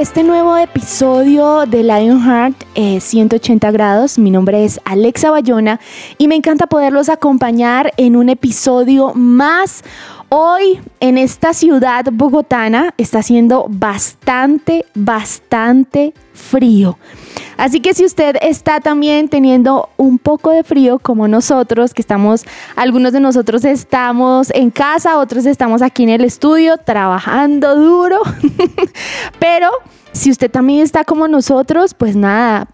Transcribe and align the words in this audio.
este 0.00 0.22
nuevo 0.22 0.56
episodio 0.56 1.66
de 1.66 1.82
Lionheart 1.82 2.54
180 3.00 3.68
grados. 3.72 4.16
Mi 4.16 4.30
nombre 4.30 4.64
es 4.64 4.80
Alexa 4.84 5.32
Bayona 5.32 5.80
y 6.18 6.28
me 6.28 6.36
encanta 6.36 6.68
poderlos 6.68 7.08
acompañar 7.08 7.92
en 7.96 8.14
un 8.14 8.28
episodio 8.28 9.12
más. 9.14 9.82
Hoy 10.30 10.78
en 11.00 11.16
esta 11.16 11.54
ciudad 11.54 12.04
bogotana 12.12 12.92
está 12.98 13.20
haciendo 13.20 13.64
bastante, 13.70 14.84
bastante 14.94 16.12
frío. 16.34 16.98
Así 17.56 17.80
que 17.80 17.94
si 17.94 18.04
usted 18.04 18.36
está 18.42 18.80
también 18.80 19.30
teniendo 19.30 19.88
un 19.96 20.18
poco 20.18 20.50
de 20.50 20.64
frío 20.64 20.98
como 20.98 21.28
nosotros, 21.28 21.94
que 21.94 22.02
estamos, 22.02 22.44
algunos 22.76 23.12
de 23.12 23.20
nosotros 23.20 23.64
estamos 23.64 24.50
en 24.52 24.70
casa, 24.70 25.18
otros 25.18 25.46
estamos 25.46 25.80
aquí 25.80 26.02
en 26.02 26.10
el 26.10 26.24
estudio 26.24 26.76
trabajando 26.76 27.74
duro, 27.74 28.20
pero 29.40 29.70
si 30.12 30.30
usted 30.30 30.50
también 30.50 30.82
está 30.82 31.04
como 31.04 31.26
nosotros, 31.26 31.94
pues 31.94 32.16
nada, 32.16 32.68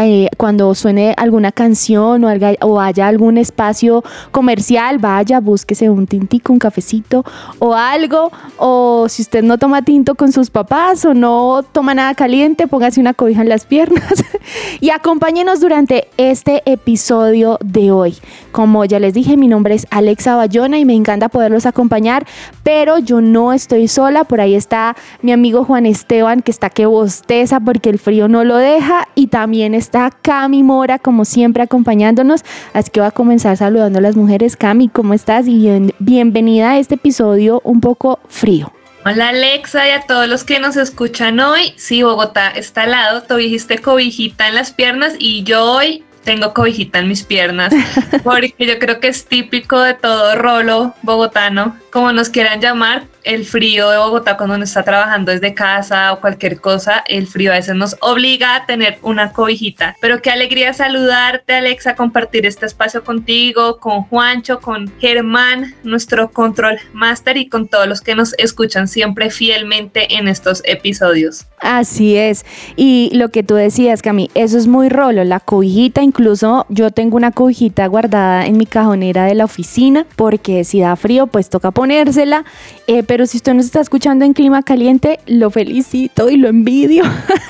eh, 0.00 0.28
cuando 0.36 0.72
suene 0.76 1.12
alguna 1.16 1.50
canción 1.50 2.22
o, 2.24 2.28
o, 2.60 2.80
haya 2.80 3.08
algún 3.08 3.36
espacio 3.36 4.04
comercial, 4.30 4.98
vaya, 4.98 5.40
búsquese 5.40 5.90
un 5.90 6.06
tintico, 6.06 6.52
un 6.52 6.60
cafecito 6.60 7.24
o 7.58 7.74
algo. 7.74 8.30
O 8.58 9.08
si 9.08 9.22
usted 9.22 9.42
no 9.42 9.58
toma 9.58 9.82
tinto 9.82 10.14
con 10.14 10.30
sus 10.30 10.50
papás 10.50 11.04
o 11.04 11.14
no 11.14 11.64
toma 11.72 11.94
nada 11.94 12.14
caliente, 12.14 12.68
póngase 12.68 13.00
una 13.00 13.12
cobija 13.12 13.42
en 13.42 13.48
las 13.48 13.66
piernas 13.66 14.24
y 14.80 14.90
acompáñenos 14.90 15.60
durante 15.60 16.06
este 16.16 16.62
episodio 16.64 17.58
de 17.64 17.90
hoy. 17.90 18.16
Como 18.52 18.84
ya 18.84 19.00
les 19.00 19.14
dije, 19.14 19.36
mi 19.36 19.48
nombre 19.48 19.74
es 19.74 19.86
Alexa 19.90 20.36
Bayona 20.36 20.78
y 20.78 20.84
me 20.84 20.94
encanta 20.94 21.28
poderlos 21.28 21.66
acompañar, 21.66 22.24
pero 22.62 22.98
yo 22.98 23.20
no 23.20 23.52
estoy 23.52 23.88
sola. 23.88 24.22
Por 24.24 24.40
ahí 24.40 24.54
está 24.54 24.96
mi 25.22 25.32
amigo 25.32 25.64
Juan 25.64 25.86
Esteban, 25.86 26.42
que 26.42 26.52
está 26.52 26.70
que 26.70 26.86
bosteza 26.86 27.58
porque 27.58 27.90
el 27.90 27.98
frío 27.98 28.28
no 28.28 28.44
lo 28.44 28.56
deja 28.56 29.08
y 29.16 29.26
también 29.26 29.74
está 29.74 29.87
está 29.88 30.10
Cami 30.10 30.62
Mora, 30.62 30.98
como 30.98 31.24
siempre, 31.24 31.62
acompañándonos. 31.62 32.44
Así 32.74 32.90
que 32.90 33.00
voy 33.00 33.08
a 33.08 33.10
comenzar 33.10 33.56
saludando 33.56 33.98
a 33.98 34.02
las 34.02 34.16
mujeres. 34.16 34.54
Cami, 34.56 34.88
¿cómo 34.88 35.14
estás? 35.14 35.48
Y 35.48 35.92
bienvenida 35.98 36.72
a 36.72 36.78
este 36.78 36.96
episodio 36.96 37.62
un 37.64 37.80
poco 37.80 38.20
frío. 38.28 38.70
Hola 39.06 39.30
Alexa 39.30 39.88
y 39.88 39.92
a 39.92 40.02
todos 40.02 40.28
los 40.28 40.44
que 40.44 40.60
nos 40.60 40.76
escuchan 40.76 41.40
hoy. 41.40 41.72
Sí, 41.76 42.02
Bogotá 42.02 42.50
está 42.50 42.82
al 42.82 42.90
lado. 42.90 43.22
Tú 43.22 43.36
dijiste 43.36 43.78
cobijita 43.78 44.48
en 44.48 44.56
las 44.56 44.72
piernas 44.72 45.14
y 45.18 45.44
yo 45.44 45.64
hoy 45.64 46.04
tengo 46.24 46.52
cobijita 46.52 46.98
en 46.98 47.08
mis 47.08 47.22
piernas, 47.22 47.72
porque 48.24 48.54
yo 48.58 48.78
creo 48.78 49.00
que 49.00 49.08
es 49.08 49.24
típico 49.24 49.80
de 49.80 49.94
todo 49.94 50.34
rolo 50.34 50.94
bogotano, 51.00 51.74
como 51.98 52.12
nos 52.12 52.28
quieran 52.28 52.60
llamar, 52.60 53.08
el 53.24 53.44
frío 53.44 53.90
de 53.90 53.98
Bogotá 53.98 54.36
cuando 54.36 54.54
uno 54.54 54.62
está 54.62 54.84
trabajando 54.84 55.32
desde 55.32 55.52
casa 55.52 56.12
o 56.12 56.20
cualquier 56.20 56.60
cosa, 56.60 57.02
el 57.08 57.26
frío 57.26 57.50
a 57.50 57.56
veces 57.56 57.74
nos 57.74 57.96
obliga 58.00 58.54
a 58.54 58.66
tener 58.66 58.98
una 59.02 59.32
cobijita. 59.32 59.96
Pero 60.00 60.22
qué 60.22 60.30
alegría 60.30 60.72
saludarte, 60.72 61.54
Alexa, 61.54 61.96
compartir 61.96 62.46
este 62.46 62.66
espacio 62.66 63.02
contigo, 63.02 63.80
con 63.80 64.04
Juancho, 64.04 64.60
con 64.60 64.92
Germán, 65.00 65.74
nuestro 65.82 66.30
control 66.30 66.78
master 66.92 67.36
y 67.36 67.48
con 67.48 67.66
todos 67.66 67.88
los 67.88 68.00
que 68.00 68.14
nos 68.14 68.32
escuchan 68.38 68.86
siempre 68.86 69.30
fielmente 69.30 70.16
en 70.16 70.28
estos 70.28 70.62
episodios. 70.64 71.46
Así 71.60 72.16
es. 72.16 72.46
Y 72.76 73.10
lo 73.12 73.30
que 73.30 73.42
tú 73.42 73.56
decías, 73.56 74.00
Cami, 74.00 74.30
eso 74.34 74.56
es 74.56 74.68
muy 74.68 74.88
rolo, 74.88 75.24
la 75.24 75.40
cobijita, 75.40 76.02
incluso 76.02 76.64
yo 76.68 76.92
tengo 76.92 77.16
una 77.16 77.32
cobijita 77.32 77.84
guardada 77.88 78.46
en 78.46 78.56
mi 78.56 78.66
cajonera 78.66 79.24
de 79.24 79.34
la 79.34 79.44
oficina 79.44 80.06
porque 80.14 80.62
si 80.62 80.80
da 80.80 80.94
frío, 80.94 81.26
pues 81.26 81.50
toca 81.50 81.72
ponérsela. 81.88 82.44
Eh, 82.86 83.02
pero 83.02 83.26
si 83.26 83.38
usted 83.38 83.54
nos 83.54 83.64
está 83.64 83.80
escuchando 83.80 84.24
en 84.26 84.34
clima 84.34 84.62
caliente, 84.62 85.20
lo 85.26 85.50
felicito 85.50 86.28
y 86.28 86.36
lo 86.36 86.48
envidio. 86.48 87.02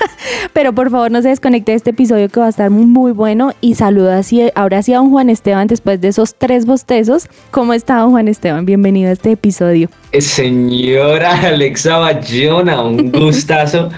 pero 0.53 0.73
por 0.73 0.89
favor 0.89 1.11
no 1.11 1.21
se 1.21 1.29
desconecte 1.29 1.73
de 1.73 1.77
este 1.77 1.89
episodio 1.89 2.29
que 2.29 2.39
va 2.39 2.45
a 2.45 2.49
estar 2.49 2.69
muy 2.69 3.11
bueno 3.11 3.51
y 3.59 3.75
saluda 3.75 4.17
así, 4.17 4.49
ahora 4.55 4.81
sí 4.81 4.93
a 4.93 4.97
don 4.97 5.11
Juan 5.11 5.29
Esteban 5.29 5.67
después 5.67 5.99
de 5.99 6.09
esos 6.09 6.35
tres 6.35 6.65
bostezos. 6.65 7.27
¿Cómo 7.51 7.73
está 7.73 7.97
don 7.97 8.11
Juan 8.11 8.29
Esteban? 8.29 8.65
Bienvenido 8.65 9.09
a 9.09 9.13
este 9.13 9.31
episodio. 9.31 9.89
Eh, 10.13 10.21
señora 10.21 11.41
Alexa 11.47 11.97
Bayona, 11.97 12.81
un 12.81 13.11
gustazo. 13.11 13.89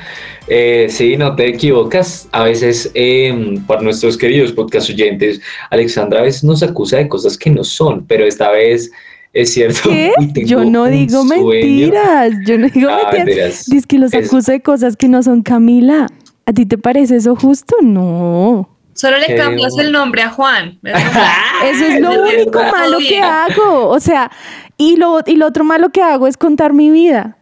Eh, 0.47 0.88
sí, 0.90 1.18
no 1.18 1.35
te 1.35 1.47
equivocas. 1.50 2.28
A 2.31 2.44
veces, 2.44 2.90
em, 2.96 3.63
por 3.66 3.84
nuestros 3.84 4.18
queridos 4.18 4.51
podcast 4.51 4.90
oyentes, 4.90 5.40
Alexandra 5.69 6.19
a 6.19 6.24
veces 6.24 6.44
nos 6.44 6.63
acusa 6.63 6.97
de 6.97 7.07
cosas 7.07 7.38
que 7.38 7.51
no 7.51 7.63
son, 7.63 8.06
pero 8.07 8.25
esta 8.25 8.50
vez 8.50 8.91
es 9.34 9.53
cierto. 9.53 9.90
¿Qué? 9.90 10.14
Yo 10.46 10.66
no 10.66 10.86
digo 10.86 11.24
mentiras. 11.24 12.34
Yo 12.46 12.58
no 12.58 12.68
digo 12.69 12.90
ah, 12.92 13.12
mentiras. 13.12 13.66
Dice 13.66 13.88
que 13.88 13.97
los 13.97 14.14
acusa 14.14 14.52
de 14.52 14.62
cosas 14.62 14.97
que 14.97 15.08
no 15.08 15.24
son 15.24 15.42
Camila. 15.42 16.08
¿A 16.46 16.53
ti 16.53 16.66
te 16.66 16.78
parece 16.78 17.16
eso 17.16 17.36
justo? 17.36 17.75
No. 17.81 18.69
Solo 18.94 19.18
le 19.18 19.36
cambias 19.36 19.78
el 19.78 19.92
nombre 19.92 20.22
a 20.22 20.30
Juan. 20.30 20.80
eso 20.84 21.86
es 21.86 22.02
lo 22.02 22.24
único 22.24 22.62
malo 22.62 22.97
que 23.00 23.19
hago. 23.19 23.88
O 23.88 24.00
sea, 24.00 24.30
y 24.78 24.97
lo, 24.97 25.22
y 25.25 25.38
lo 25.38 25.48
otro 25.48 25.63
malo 25.63 25.92
que 25.92 26.02
hago 26.02 26.28
es 26.28 26.38
contar 26.38 26.74
mi 26.74 26.90
vida. 26.92 27.38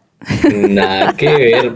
Nada 0.52 1.12
que 1.14 1.26
ver. 1.26 1.72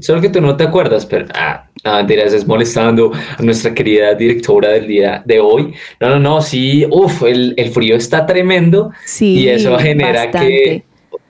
Solo 0.00 0.20
que 0.20 0.28
tú 0.28 0.40
no 0.40 0.56
te 0.56 0.64
acuerdas, 0.64 1.04
pero 1.04 1.26
ah, 1.34 1.67
no, 1.84 1.98
es 2.00 2.46
molestando 2.46 3.12
a 3.36 3.42
nuestra 3.42 3.74
querida 3.74 4.14
directora 4.14 4.70
del 4.70 4.86
día 4.86 5.22
de 5.24 5.40
hoy. 5.40 5.74
No, 6.00 6.10
no, 6.10 6.18
no, 6.18 6.40
sí, 6.40 6.86
uff, 6.90 7.22
el, 7.22 7.54
el, 7.56 7.70
frío 7.70 7.96
está 7.96 8.26
tremendo 8.26 8.90
sí, 9.04 9.40
y 9.40 9.48
eso 9.48 9.78
genera 9.78 10.30
que, 10.30 10.84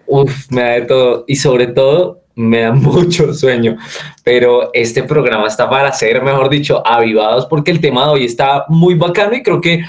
uff, 0.07 0.51
me 0.51 0.63
da 0.63 0.71
de 0.71 0.83
todo 0.83 1.25
y 1.27 1.37
sobre 1.37 1.69
todo 1.69 2.23
me 2.35 2.61
da 2.61 2.73
mucho 2.73 3.35
sueño, 3.35 3.77
pero 4.25 4.71
este 4.73 5.03
programa 5.03 5.49
está 5.49 5.69
para 5.69 5.93
ser, 5.93 6.23
mejor 6.23 6.49
dicho, 6.49 6.87
avivados 6.87 7.47
porque 7.47 7.71
el 7.71 7.81
tema 7.81 8.05
de 8.05 8.11
hoy 8.11 8.25
está 8.25 8.65
muy 8.69 8.95
bacano 8.95 9.35
y 9.35 9.43
creo 9.43 9.61
que 9.61 9.85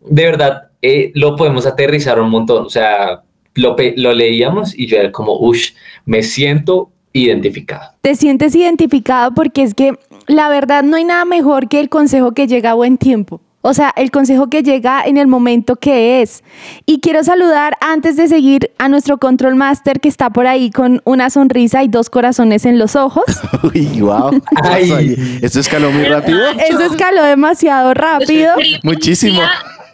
de 0.00 0.24
verdad 0.24 0.70
eh, 0.82 1.12
lo 1.14 1.36
podemos 1.36 1.66
aterrizar 1.66 2.20
un 2.20 2.30
montón, 2.30 2.66
o 2.66 2.70
sea, 2.70 3.22
lo, 3.54 3.76
lo 3.96 4.12
leíamos 4.12 4.76
y 4.76 4.86
yo 4.86 4.98
era 4.98 5.12
como, 5.12 5.38
uff, 5.38 5.70
me 6.04 6.22
siento 6.22 6.91
identificado. 7.12 7.92
Te 8.00 8.14
sientes 8.14 8.54
identificado 8.54 9.32
porque 9.34 9.62
es 9.62 9.74
que 9.74 9.98
la 10.26 10.48
verdad 10.48 10.82
no 10.82 10.96
hay 10.96 11.04
nada 11.04 11.24
mejor 11.24 11.68
que 11.68 11.80
el 11.80 11.88
consejo 11.88 12.32
que 12.32 12.46
llega 12.46 12.70
a 12.70 12.74
buen 12.74 12.98
tiempo. 12.98 13.40
O 13.64 13.74
sea, 13.74 13.92
el 13.96 14.10
consejo 14.10 14.50
que 14.50 14.64
llega 14.64 15.04
en 15.04 15.16
el 15.16 15.28
momento 15.28 15.76
que 15.76 16.20
es. 16.20 16.42
Y 16.84 16.98
quiero 16.98 17.22
saludar 17.22 17.74
antes 17.80 18.16
de 18.16 18.26
seguir 18.26 18.72
a 18.78 18.88
nuestro 18.88 19.18
control 19.18 19.54
master 19.54 20.00
que 20.00 20.08
está 20.08 20.30
por 20.30 20.48
ahí 20.48 20.70
con 20.70 21.00
una 21.04 21.30
sonrisa 21.30 21.84
y 21.84 21.88
dos 21.88 22.10
corazones 22.10 22.64
en 22.64 22.80
los 22.80 22.96
ojos. 22.96 23.24
Uy, 23.62 24.00
wow. 24.00 24.42
Ay, 24.64 25.38
¿Esto 25.42 25.60
escaló 25.60 25.92
muy 25.92 26.04
rápido? 26.04 26.40
Eso 26.68 26.80
escaló 26.80 27.22
demasiado 27.22 27.94
rápido. 27.94 28.52
Muchísimo. 28.82 29.40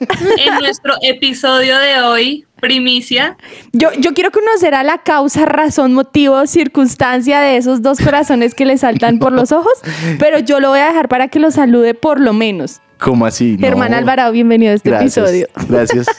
En 0.01 0.55
nuestro 0.61 0.95
episodio 1.03 1.77
de 1.79 2.01
hoy 2.01 2.47
primicia. 2.61 3.37
Yo, 3.73 3.91
yo 3.99 4.15
quiero 4.15 4.31
conocer 4.31 4.75
a 4.75 4.83
la 4.83 4.99
causa, 4.99 5.47
razón, 5.47 5.95
motivo, 5.95 6.47
circunstancia 6.47 7.41
de 7.41 7.57
esos 7.57 7.83
dos 7.83 7.99
corazones 7.99 8.55
que 8.55 8.65
le 8.65 8.79
saltan 8.79 9.19
por 9.19 9.33
los 9.33 9.53
ojos, 9.53 9.73
pero 10.19 10.39
yo 10.39 10.61
lo 10.61 10.71
voy 10.71 10.81
a 10.81 10.87
dejar 10.87 11.09
para 11.09 11.29
que 11.29 11.39
lo 11.39 11.51
salude 11.51 11.95
por 11.95 12.21
lo 12.21 12.33
menos. 12.33 12.81
¿Cómo 12.99 13.27
así? 13.27 13.57
Germán 13.59 13.95
Alvarado, 13.95 14.33
bienvenido 14.33 14.73
a 14.73 14.75
este 14.75 14.91
episodio. 14.95 15.47
Gracias. 15.69 16.07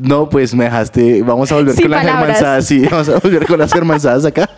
No, 0.00 0.28
pues 0.28 0.54
me 0.54 0.62
dejaste. 0.62 1.24
Vamos 1.24 1.50
a 1.50 1.56
volver 1.56 1.74
con 1.74 1.90
las 1.90 2.04
germanzadas. 2.06 2.66
Sí, 2.66 2.86
vamos 2.88 3.08
a 3.08 3.18
volver 3.18 3.46
con 3.46 3.58
las 3.58 3.72
germanzadas 3.72 4.24
acá. 4.26 4.48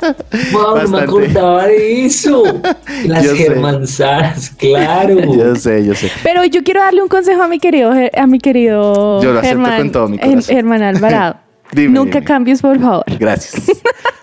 Wow, 0.53 0.83
no 0.83 0.89
me 0.89 1.01
acordaba 1.01 1.67
de 1.67 2.05
eso. 2.05 2.43
Las 3.07 3.33
germanzadas, 3.33 4.51
claro. 4.51 5.19
Yo 5.35 5.57
sé, 5.57 5.87
yo 5.87 5.95
sé. 5.95 6.11
Pero 6.23 6.45
yo 6.45 6.63
quiero 6.63 6.81
darle 6.81 7.01
un 7.03 7.09
consejo 7.09 7.43
a 7.43 7.49
mi 7.49 7.59
querido, 7.59 7.91
a 7.91 8.27
mi 8.27 8.39
querido 8.39 9.23
yo 9.23 9.33
lo 9.33 9.41
Germán, 9.41 9.79
con 9.79 9.93
todo 9.93 10.09
mi 10.09 10.19
corazón. 10.19 10.43
Germán 10.43 10.83
Alvarado. 10.83 11.37
Nunca 11.75 12.23
cambies, 12.23 12.63
por 12.63 12.79
favor. 12.79 13.05
Gracias. 13.19 13.71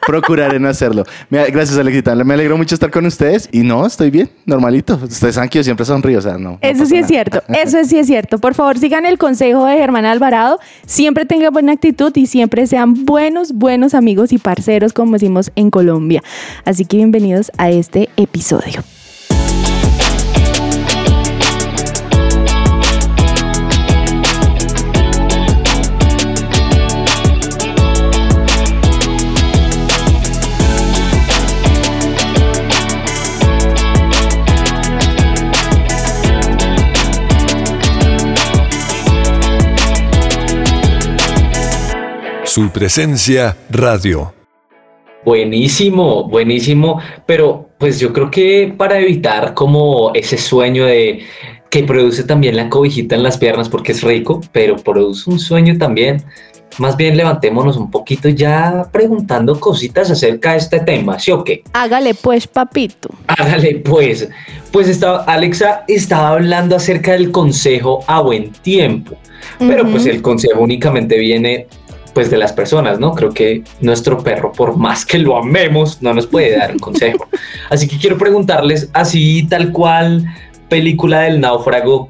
procuraré 0.08 0.58
no 0.58 0.70
hacerlo. 0.70 1.04
Gracias, 1.30 1.78
Alexita. 1.78 2.16
Me 2.16 2.34
alegro 2.34 2.58
mucho 2.58 2.74
estar 2.74 2.90
con 2.90 3.06
ustedes. 3.06 3.50
Y 3.52 3.60
no, 3.60 3.86
estoy 3.86 4.10
bien, 4.10 4.30
normalito. 4.46 4.96
Ustedes 4.96 5.36
saben 5.36 5.50
que 5.50 5.60
yo 5.60 5.64
siempre 5.64 5.86
sonrío, 5.86 6.20
o 6.20 6.22
sea, 6.22 6.38
no. 6.38 6.58
Eso 6.62 6.86
sí 6.86 6.96
es 6.96 7.08
cierto, 7.08 7.44
eso 7.50 7.84
sí 7.84 8.00
es 8.00 8.08
cierto. 8.08 8.40
Por 8.40 8.56
favor, 8.56 8.80
sigan 8.80 9.06
el 9.06 9.18
consejo 9.18 9.66
de 9.66 9.78
Germán 9.78 10.06
Alvarado. 10.06 10.60
Siempre 10.86 11.26
tengan 11.26 11.52
buena 11.52 11.74
actitud 11.74 12.16
y 12.16 12.26
siempre 12.28 12.66
sean 12.66 13.06
buenos, 13.06 13.54
buenos 13.54 13.94
amigos 13.94 14.32
y 14.32 14.38
parceros, 14.38 14.94
como 14.94 15.14
decimos 15.14 15.52
en 15.56 15.70
Colombia. 15.70 16.24
Así 16.64 16.86
que 16.86 16.98
bienvenidos 16.98 17.52
a 17.58 17.70
este 17.70 18.10
episodio. 18.16 18.82
Su 42.48 42.70
presencia 42.70 43.58
radio. 43.70 44.34
Buenísimo, 45.26 46.30
buenísimo, 46.30 47.02
pero 47.26 47.70
pues 47.78 48.00
yo 48.00 48.14
creo 48.14 48.32
que 48.32 48.74
para 48.76 48.98
evitar 49.00 49.54
como 49.54 50.14
ese 50.14 50.38
sueño 50.38 50.86
de 50.86 51.24
que 51.70 51.84
produce 51.84 52.24
también 52.24 52.56
la 52.56 52.70
cobijita 52.70 53.16
en 53.16 53.24
las 53.24 53.38
piernas 53.38 53.68
porque 53.68 53.92
es 53.92 54.02
rico, 54.02 54.40
pero 54.54 54.78
produce 54.78 55.30
un 55.30 55.40
sueño 55.40 55.78
también. 55.78 56.24
Más 56.78 56.96
bien 56.96 57.18
levantémonos 57.18 57.76
un 57.76 57.92
poquito 57.92 58.30
ya 58.30 58.88
preguntando 58.94 59.60
cositas 59.60 60.10
acerca 60.10 60.54
de 60.54 60.60
este 60.60 60.80
tema, 60.80 61.20
¿sí 61.20 61.32
o 61.32 61.44
qué? 61.44 61.64
Hágale 61.74 62.14
pues, 62.14 62.48
papito. 62.48 63.10
Hágale 63.28 63.82
pues. 63.84 64.30
Pues 64.72 64.88
estaba, 64.88 65.24
Alexa 65.26 65.84
estaba 65.90 66.30
hablando 66.30 66.78
acerca 66.78 67.12
del 67.12 67.30
consejo 67.30 68.06
a 68.08 68.22
buen 68.22 68.54
tiempo, 68.54 69.18
pero 69.60 69.86
pues 69.92 70.06
el 70.06 70.22
consejo 70.22 70.62
únicamente 70.62 71.18
viene 71.18 71.68
pues 72.18 72.32
de 72.32 72.38
las 72.40 72.52
personas, 72.52 73.00
¿no? 73.00 73.14
Creo 73.14 73.30
que 73.30 73.62
nuestro 73.80 74.24
perro, 74.24 74.52
por 74.52 74.76
más 74.76 75.06
que 75.06 75.20
lo 75.20 75.38
amemos, 75.38 76.02
no 76.02 76.16
nos 76.16 76.26
puede 76.26 76.58
dar 76.58 76.72
un 76.72 76.80
consejo. 76.80 77.28
Así 77.70 77.88
que 77.88 77.96
quiero 78.00 78.18
preguntarles 78.18 78.90
así 78.92 79.46
tal 79.48 79.72
cual 79.72 80.26
película 80.68 81.20
del 81.20 81.40
náufrago, 81.40 82.10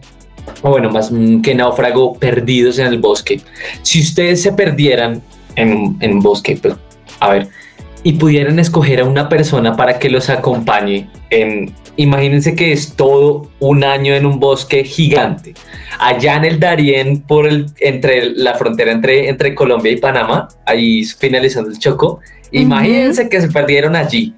o 0.62 0.70
bueno, 0.70 0.90
más 0.92 1.12
que 1.44 1.54
náufrago, 1.54 2.14
perdidos 2.14 2.80
en 2.80 2.88
el 2.88 3.00
bosque. 3.00 3.42
Si 3.82 4.00
ustedes 4.00 4.42
se 4.42 4.54
perdieran 4.54 5.22
en 5.58 5.74
un, 5.74 5.98
en 6.00 6.22
bosque, 6.22 6.58
pues, 6.62 6.76
a 7.20 7.30
ver, 7.30 7.50
y 8.02 8.14
pudieran 8.14 8.60
escoger 8.60 9.02
a 9.02 9.04
una 9.04 9.28
persona 9.28 9.76
para 9.76 10.00
que 10.00 10.10
los 10.10 10.30
acompañe 10.30 11.10
en, 11.32 11.74
imagínense 11.98 12.56
que 12.56 12.72
es 12.72 12.96
todo 12.96 13.50
un 13.60 13.84
año 13.84 14.14
en 14.14 14.26
un 14.26 14.40
bosque 14.40 14.84
gigante, 14.84 15.54
allá 16.00 16.38
en 16.38 16.46
el 16.46 16.60
Darién, 16.60 17.22
por 17.22 17.48
el, 17.48 17.68
entre 17.80 18.32
la 18.32 18.56
frontera 18.56 18.92
entre, 18.92 19.28
entre 19.28 19.54
Colombia 19.54 19.92
y 19.92 19.98
Panamá, 19.98 20.48
ahí 20.66 21.04
finalizando 21.04 21.70
el 21.70 21.80
Choco, 21.80 22.22
imagínense 22.52 23.28
que 23.28 23.42
se 23.42 23.50
perdieron 23.50 23.96
allí. 23.96 24.34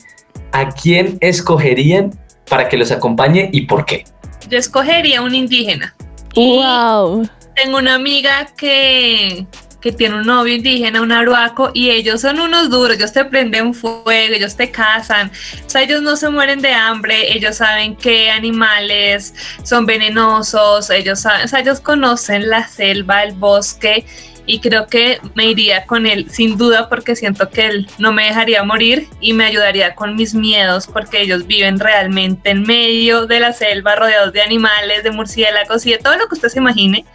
¿A 0.51 0.69
quién 0.69 1.17
escogerían 1.21 2.17
para 2.49 2.67
que 2.67 2.77
los 2.77 2.91
acompañe 2.91 3.49
y 3.51 3.61
por 3.61 3.85
qué? 3.85 4.05
Yo 4.49 4.57
escogería 4.57 5.21
un 5.21 5.35
indígena. 5.35 5.93
Wow. 6.35 7.27
tengo 7.55 7.77
una 7.77 7.95
amiga 7.95 8.47
que 8.57 9.45
que 9.81 9.91
tiene 9.91 10.15
un 10.15 10.25
novio 10.25 10.55
indígena, 10.55 11.01
un 11.01 11.11
aruaco, 11.11 11.71
y 11.73 11.89
ellos 11.89 12.21
son 12.21 12.39
unos 12.39 12.69
duros, 12.69 12.97
ellos 12.97 13.13
te 13.13 13.25
prenden 13.25 13.73
fuego, 13.73 14.11
ellos 14.11 14.55
te 14.55 14.71
cazan, 14.71 15.31
o 15.65 15.69
sea, 15.69 15.83
ellos 15.83 16.01
no 16.01 16.15
se 16.15 16.29
mueren 16.29 16.61
de 16.61 16.73
hambre, 16.73 17.33
ellos 17.33 17.57
saben 17.57 17.95
qué 17.95 18.29
animales 18.29 19.33
son 19.63 19.85
venenosos, 19.85 20.89
ellos 20.89 21.21
saben, 21.21 21.45
o 21.45 21.47
sea, 21.47 21.59
ellos 21.59 21.79
conocen 21.79 22.49
la 22.49 22.67
selva, 22.67 23.23
el 23.23 23.33
bosque, 23.33 24.05
y 24.49 24.61
creo 24.61 24.87
que 24.87 25.19
me 25.35 25.45
iría 25.45 25.85
con 25.85 26.07
él 26.07 26.27
sin 26.31 26.57
duda 26.57 26.89
porque 26.89 27.15
siento 27.15 27.51
que 27.51 27.67
él 27.67 27.87
no 27.99 28.11
me 28.11 28.25
dejaría 28.25 28.63
morir 28.63 29.07
y 29.21 29.33
me 29.33 29.45
ayudaría 29.45 29.93
con 29.93 30.15
mis 30.15 30.33
miedos 30.33 30.87
porque 30.87 31.21
ellos 31.21 31.45
viven 31.45 31.79
realmente 31.79 32.49
en 32.49 32.63
medio 32.63 33.27
de 33.27 33.39
la 33.41 33.53
selva 33.53 33.95
rodeados 33.95 34.33
de 34.33 34.41
animales, 34.41 35.03
de 35.03 35.11
murciélagos 35.11 35.85
y 35.85 35.91
de 35.91 35.99
todo 35.99 36.17
lo 36.17 36.27
que 36.27 36.33
usted 36.33 36.49
se 36.49 36.57
imagine. 36.57 37.05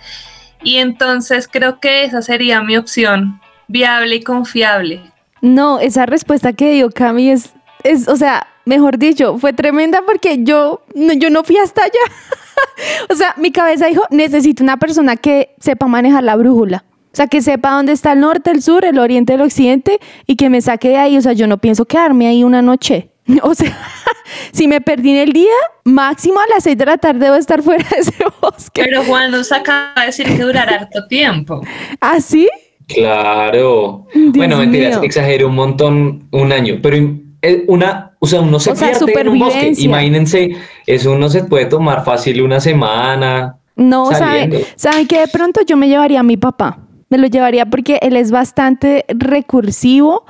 Y 0.64 0.78
entonces 0.78 1.48
creo 1.50 1.78
que 1.78 2.04
esa 2.04 2.22
sería 2.22 2.62
mi 2.62 2.76
opción, 2.76 3.40
viable 3.68 4.16
y 4.16 4.22
confiable. 4.22 5.02
No, 5.42 5.78
esa 5.78 6.06
respuesta 6.06 6.54
que 6.54 6.72
dio 6.72 6.90
Cami 6.90 7.30
es, 7.30 7.52
es 7.82 8.08
o 8.08 8.16
sea, 8.16 8.48
mejor 8.64 8.98
dicho, 8.98 9.38
fue 9.38 9.52
tremenda 9.52 10.02
porque 10.06 10.42
yo, 10.42 10.82
yo 10.94 11.30
no 11.30 11.44
fui 11.44 11.58
hasta 11.58 11.82
allá. 11.82 12.14
o 13.10 13.14
sea, 13.14 13.34
mi 13.36 13.52
cabeza 13.52 13.86
dijo, 13.86 14.04
necesito 14.10 14.62
una 14.62 14.78
persona 14.78 15.16
que 15.16 15.54
sepa 15.60 15.86
manejar 15.86 16.24
la 16.24 16.36
brújula. 16.36 16.84
O 17.12 17.16
sea, 17.16 17.28
que 17.28 17.42
sepa 17.42 17.70
dónde 17.70 17.92
está 17.92 18.12
el 18.12 18.20
norte, 18.20 18.50
el 18.50 18.60
sur, 18.60 18.84
el 18.84 18.98
oriente, 18.98 19.34
el 19.34 19.40
occidente 19.42 20.00
y 20.26 20.34
que 20.34 20.50
me 20.50 20.60
saque 20.60 20.88
de 20.88 20.96
ahí. 20.96 21.16
O 21.16 21.20
sea, 21.20 21.32
yo 21.32 21.46
no 21.46 21.58
pienso 21.58 21.84
quedarme 21.84 22.26
ahí 22.26 22.42
una 22.42 22.60
noche. 22.60 23.10
O 23.42 23.54
sea, 23.54 23.76
si 24.52 24.68
me 24.68 24.80
perdí 24.80 25.10
en 25.10 25.16
el 25.16 25.32
día, 25.32 25.52
máximo 25.84 26.40
a 26.40 26.46
las 26.54 26.64
6 26.64 26.76
de 26.76 26.86
la 26.86 26.98
tarde 26.98 27.20
debo 27.20 27.36
estar 27.36 27.62
fuera 27.62 27.86
de 27.88 28.00
ese 28.00 28.24
bosque. 28.40 28.82
Pero 28.84 29.04
Juan 29.04 29.30
nos 29.30 29.52
acaba 29.52 29.92
de 30.00 30.06
decir 30.06 30.26
que 30.26 30.42
durará 30.42 30.76
harto 30.76 31.06
tiempo. 31.06 31.60
¿Ah, 32.00 32.20
sí? 32.20 32.48
Claro. 32.86 34.06
bueno, 34.34 34.58
mentiras, 34.58 35.00
exagero 35.02 35.48
un 35.48 35.54
montón, 35.54 36.28
un 36.32 36.52
año, 36.52 36.80
pero 36.82 36.98
una, 37.66 38.12
o 38.18 38.26
sea, 38.26 38.42
uno 38.42 38.60
se 38.60 38.74
pierde 38.74 39.20
en 39.20 39.28
un 39.28 39.38
bosque. 39.38 39.72
Imagínense, 39.78 40.56
eso 40.86 41.12
uno 41.12 41.30
se 41.30 41.44
puede 41.44 41.64
tomar 41.66 42.04
fácil 42.04 42.42
una 42.42 42.60
semana. 42.60 43.56
No, 43.76 44.10
¿saben 44.12 44.52
¿sabe 44.76 45.06
que 45.06 45.20
de 45.20 45.28
pronto 45.28 45.62
yo 45.66 45.78
me 45.78 45.88
llevaría 45.88 46.20
a 46.20 46.22
mi 46.22 46.36
papá? 46.36 46.78
Me 47.08 47.18
lo 47.18 47.26
llevaría 47.26 47.66
porque 47.66 47.98
él 48.02 48.16
es 48.16 48.30
bastante 48.30 49.04
recursivo 49.08 50.24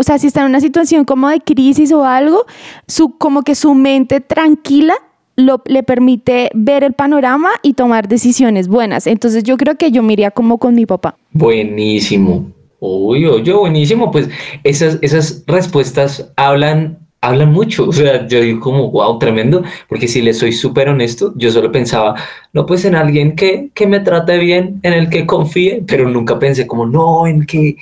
o 0.00 0.02
sea, 0.02 0.18
si 0.18 0.28
está 0.28 0.40
en 0.40 0.46
una 0.46 0.60
situación 0.62 1.04
como 1.04 1.28
de 1.28 1.40
crisis 1.40 1.92
o 1.92 2.06
algo, 2.06 2.46
su, 2.88 3.18
como 3.18 3.42
que 3.42 3.54
su 3.54 3.74
mente 3.74 4.22
tranquila 4.22 4.94
lo, 5.36 5.60
le 5.66 5.82
permite 5.82 6.50
ver 6.54 6.84
el 6.84 6.94
panorama 6.94 7.50
y 7.62 7.74
tomar 7.74 8.08
decisiones 8.08 8.66
buenas. 8.66 9.06
Entonces 9.06 9.44
yo 9.44 9.58
creo 9.58 9.76
que 9.76 9.90
yo 9.90 10.02
me 10.02 10.14
iría 10.14 10.30
como 10.30 10.56
con 10.56 10.74
mi 10.74 10.86
papá. 10.86 11.18
Buenísimo. 11.32 12.50
Uy, 12.78 13.26
oye, 13.26 13.52
buenísimo. 13.52 14.10
Pues 14.10 14.30
esas, 14.64 14.98
esas 15.02 15.44
respuestas 15.46 16.32
hablan 16.34 17.09
hablan 17.20 17.52
mucho. 17.52 17.88
O 17.88 17.92
sea, 17.92 18.26
yo 18.26 18.40
digo 18.40 18.60
como, 18.60 18.90
wow, 18.90 19.18
tremendo, 19.18 19.62
porque 19.88 20.08
si 20.08 20.22
le 20.22 20.32
soy 20.34 20.52
súper 20.52 20.88
honesto, 20.88 21.32
yo 21.36 21.50
solo 21.50 21.70
pensaba, 21.70 22.14
no, 22.52 22.66
pues 22.66 22.84
en 22.84 22.94
alguien 22.94 23.36
que, 23.36 23.70
que 23.74 23.86
me 23.86 24.00
trate 24.00 24.38
bien, 24.38 24.80
en 24.82 24.92
el 24.92 25.08
que 25.08 25.26
confíe, 25.26 25.82
pero 25.86 26.08
nunca 26.08 26.38
pensé 26.38 26.66
como, 26.66 26.86
no, 26.86 27.26
en 27.26 27.46
que 27.46 27.76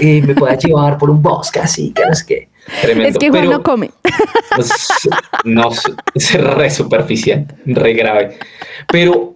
eh, 0.00 0.22
me 0.22 0.34
pueda 0.34 0.56
llevar 0.56 0.98
por 0.98 1.10
un 1.10 1.22
bosque 1.22 1.60
así, 1.60 1.92
que 1.92 2.04
no 2.04 2.12
es 2.12 2.24
que. 2.24 2.48
Tremendo. 2.80 3.10
Es 3.10 3.18
que 3.18 3.28
Juan 3.28 3.50
no 3.50 3.62
come. 3.62 3.90
No, 5.44 5.68
es 6.14 6.40
re 6.40 6.70
superficial, 6.70 7.46
re 7.66 7.92
grave. 7.92 8.38
Pero, 8.90 9.32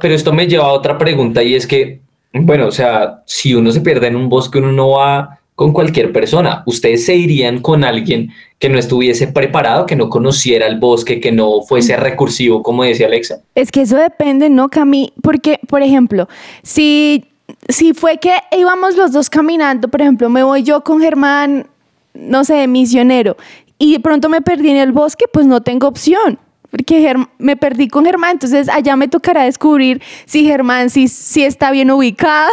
pero 0.00 0.14
esto 0.14 0.32
me 0.32 0.46
lleva 0.46 0.64
a 0.64 0.72
otra 0.72 0.96
pregunta 0.96 1.42
y 1.42 1.54
es 1.54 1.66
que, 1.66 2.00
bueno, 2.32 2.68
o 2.68 2.70
sea, 2.70 3.22
si 3.26 3.54
uno 3.54 3.70
se 3.70 3.82
pierde 3.82 4.06
en 4.06 4.16
un 4.16 4.30
bosque, 4.30 4.58
uno 4.58 4.72
no 4.72 4.90
va 4.90 5.39
con 5.60 5.74
cualquier 5.74 6.10
persona. 6.10 6.62
Ustedes 6.64 7.04
se 7.04 7.14
irían 7.16 7.60
con 7.60 7.84
alguien 7.84 8.32
que 8.58 8.70
no 8.70 8.78
estuviese 8.78 9.26
preparado, 9.26 9.84
que 9.84 9.94
no 9.94 10.08
conociera 10.08 10.66
el 10.66 10.78
bosque, 10.78 11.20
que 11.20 11.32
no 11.32 11.60
fuese 11.60 11.98
recursivo, 11.98 12.62
como 12.62 12.82
decía 12.82 13.08
Alexa. 13.08 13.42
Es 13.54 13.70
que 13.70 13.82
eso 13.82 13.98
depende, 13.98 14.48
¿no, 14.48 14.70
Cami? 14.70 15.12
Porque, 15.20 15.60
por 15.68 15.82
ejemplo, 15.82 16.30
si, 16.62 17.26
si 17.68 17.92
fue 17.92 18.16
que 18.16 18.32
íbamos 18.58 18.96
los 18.96 19.12
dos 19.12 19.28
caminando, 19.28 19.88
por 19.88 20.00
ejemplo, 20.00 20.30
me 20.30 20.42
voy 20.42 20.62
yo 20.62 20.82
con 20.82 20.98
Germán, 21.02 21.66
no 22.14 22.42
sé, 22.44 22.66
misionero, 22.66 23.36
y 23.78 23.92
de 23.92 24.00
pronto 24.00 24.30
me 24.30 24.40
perdí 24.40 24.70
en 24.70 24.78
el 24.78 24.92
bosque, 24.92 25.26
pues 25.30 25.44
no 25.44 25.60
tengo 25.60 25.88
opción 25.88 26.38
porque 26.70 27.14
me 27.38 27.56
perdí 27.56 27.88
con 27.88 28.04
Germán, 28.04 28.32
entonces 28.32 28.68
allá 28.68 28.96
me 28.96 29.08
tocará 29.08 29.44
descubrir 29.44 30.00
si 30.24 30.44
Germán 30.44 30.90
sí, 30.90 31.08
si 31.08 31.44
está 31.44 31.70
bien 31.70 31.90
ubicado, 31.90 32.50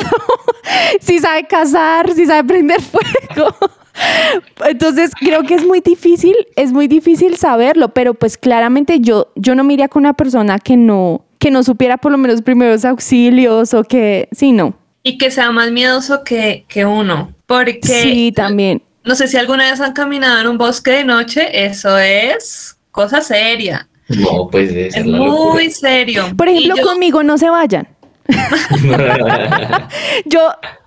si 1.00 1.20
sabe 1.20 1.46
cazar, 1.46 2.12
si 2.14 2.26
sabe 2.26 2.48
prender 2.48 2.82
fuego. 2.82 3.56
Entonces 4.66 5.12
creo 5.20 5.44
que 5.44 5.56
es 5.56 5.66
muy 5.66 5.82
difícil, 5.82 6.36
es 6.56 6.72
muy 6.72 6.88
difícil 6.88 7.36
saberlo, 7.36 7.90
pero 7.90 8.14
pues 8.14 8.38
claramente 8.38 9.00
yo, 9.00 9.32
yo 9.36 9.56
no 9.56 9.64
me 9.64 9.74
iría 9.74 9.88
con 9.88 10.02
una 10.02 10.14
persona 10.14 10.60
que 10.60 10.78
no, 10.78 11.26
que 11.40 11.52
no 11.52 11.64
supiera 11.64 11.98
por 11.98 12.12
lo 12.12 12.18
menos 12.18 12.42
primeros 12.42 12.86
auxilios 12.86 13.74
o 13.74 13.84
que, 13.84 14.30
sí, 14.32 14.52
no. 14.52 14.78
Y 15.04 15.18
que 15.18 15.32
sea 15.32 15.52
más 15.52 15.72
miedoso 15.72 16.24
que, 16.24 16.66
que 16.68 16.86
uno, 16.86 17.34
porque... 17.46 17.82
Sí, 17.82 18.32
también. 18.36 18.84
No 19.04 19.16
sé 19.16 19.28
si 19.28 19.38
alguna 19.38 19.70
vez 19.70 19.80
han 19.80 19.94
caminado 19.94 20.42
en 20.42 20.48
un 20.48 20.58
bosque 20.58 20.92
de 20.92 21.06
noche, 21.06 21.66
eso 21.66 21.98
es 21.98 22.78
cosa 22.92 23.22
seria. 23.22 23.88
No, 24.10 24.48
pues 24.52 24.72
es 24.72 25.06
muy 25.06 25.72
serio. 25.72 26.26
Por 26.36 26.48
ejemplo, 26.48 26.76
conmigo 26.84 27.24
no 27.24 27.38
se 27.38 27.50
vayan. 27.50 27.88
yo, 30.26 30.42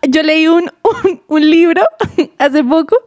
yo 0.06 0.22
leí 0.22 0.46
un, 0.46 0.70
un, 1.26 1.50
libro 1.50 1.82
hace 2.38 2.62
poco, 2.62 2.98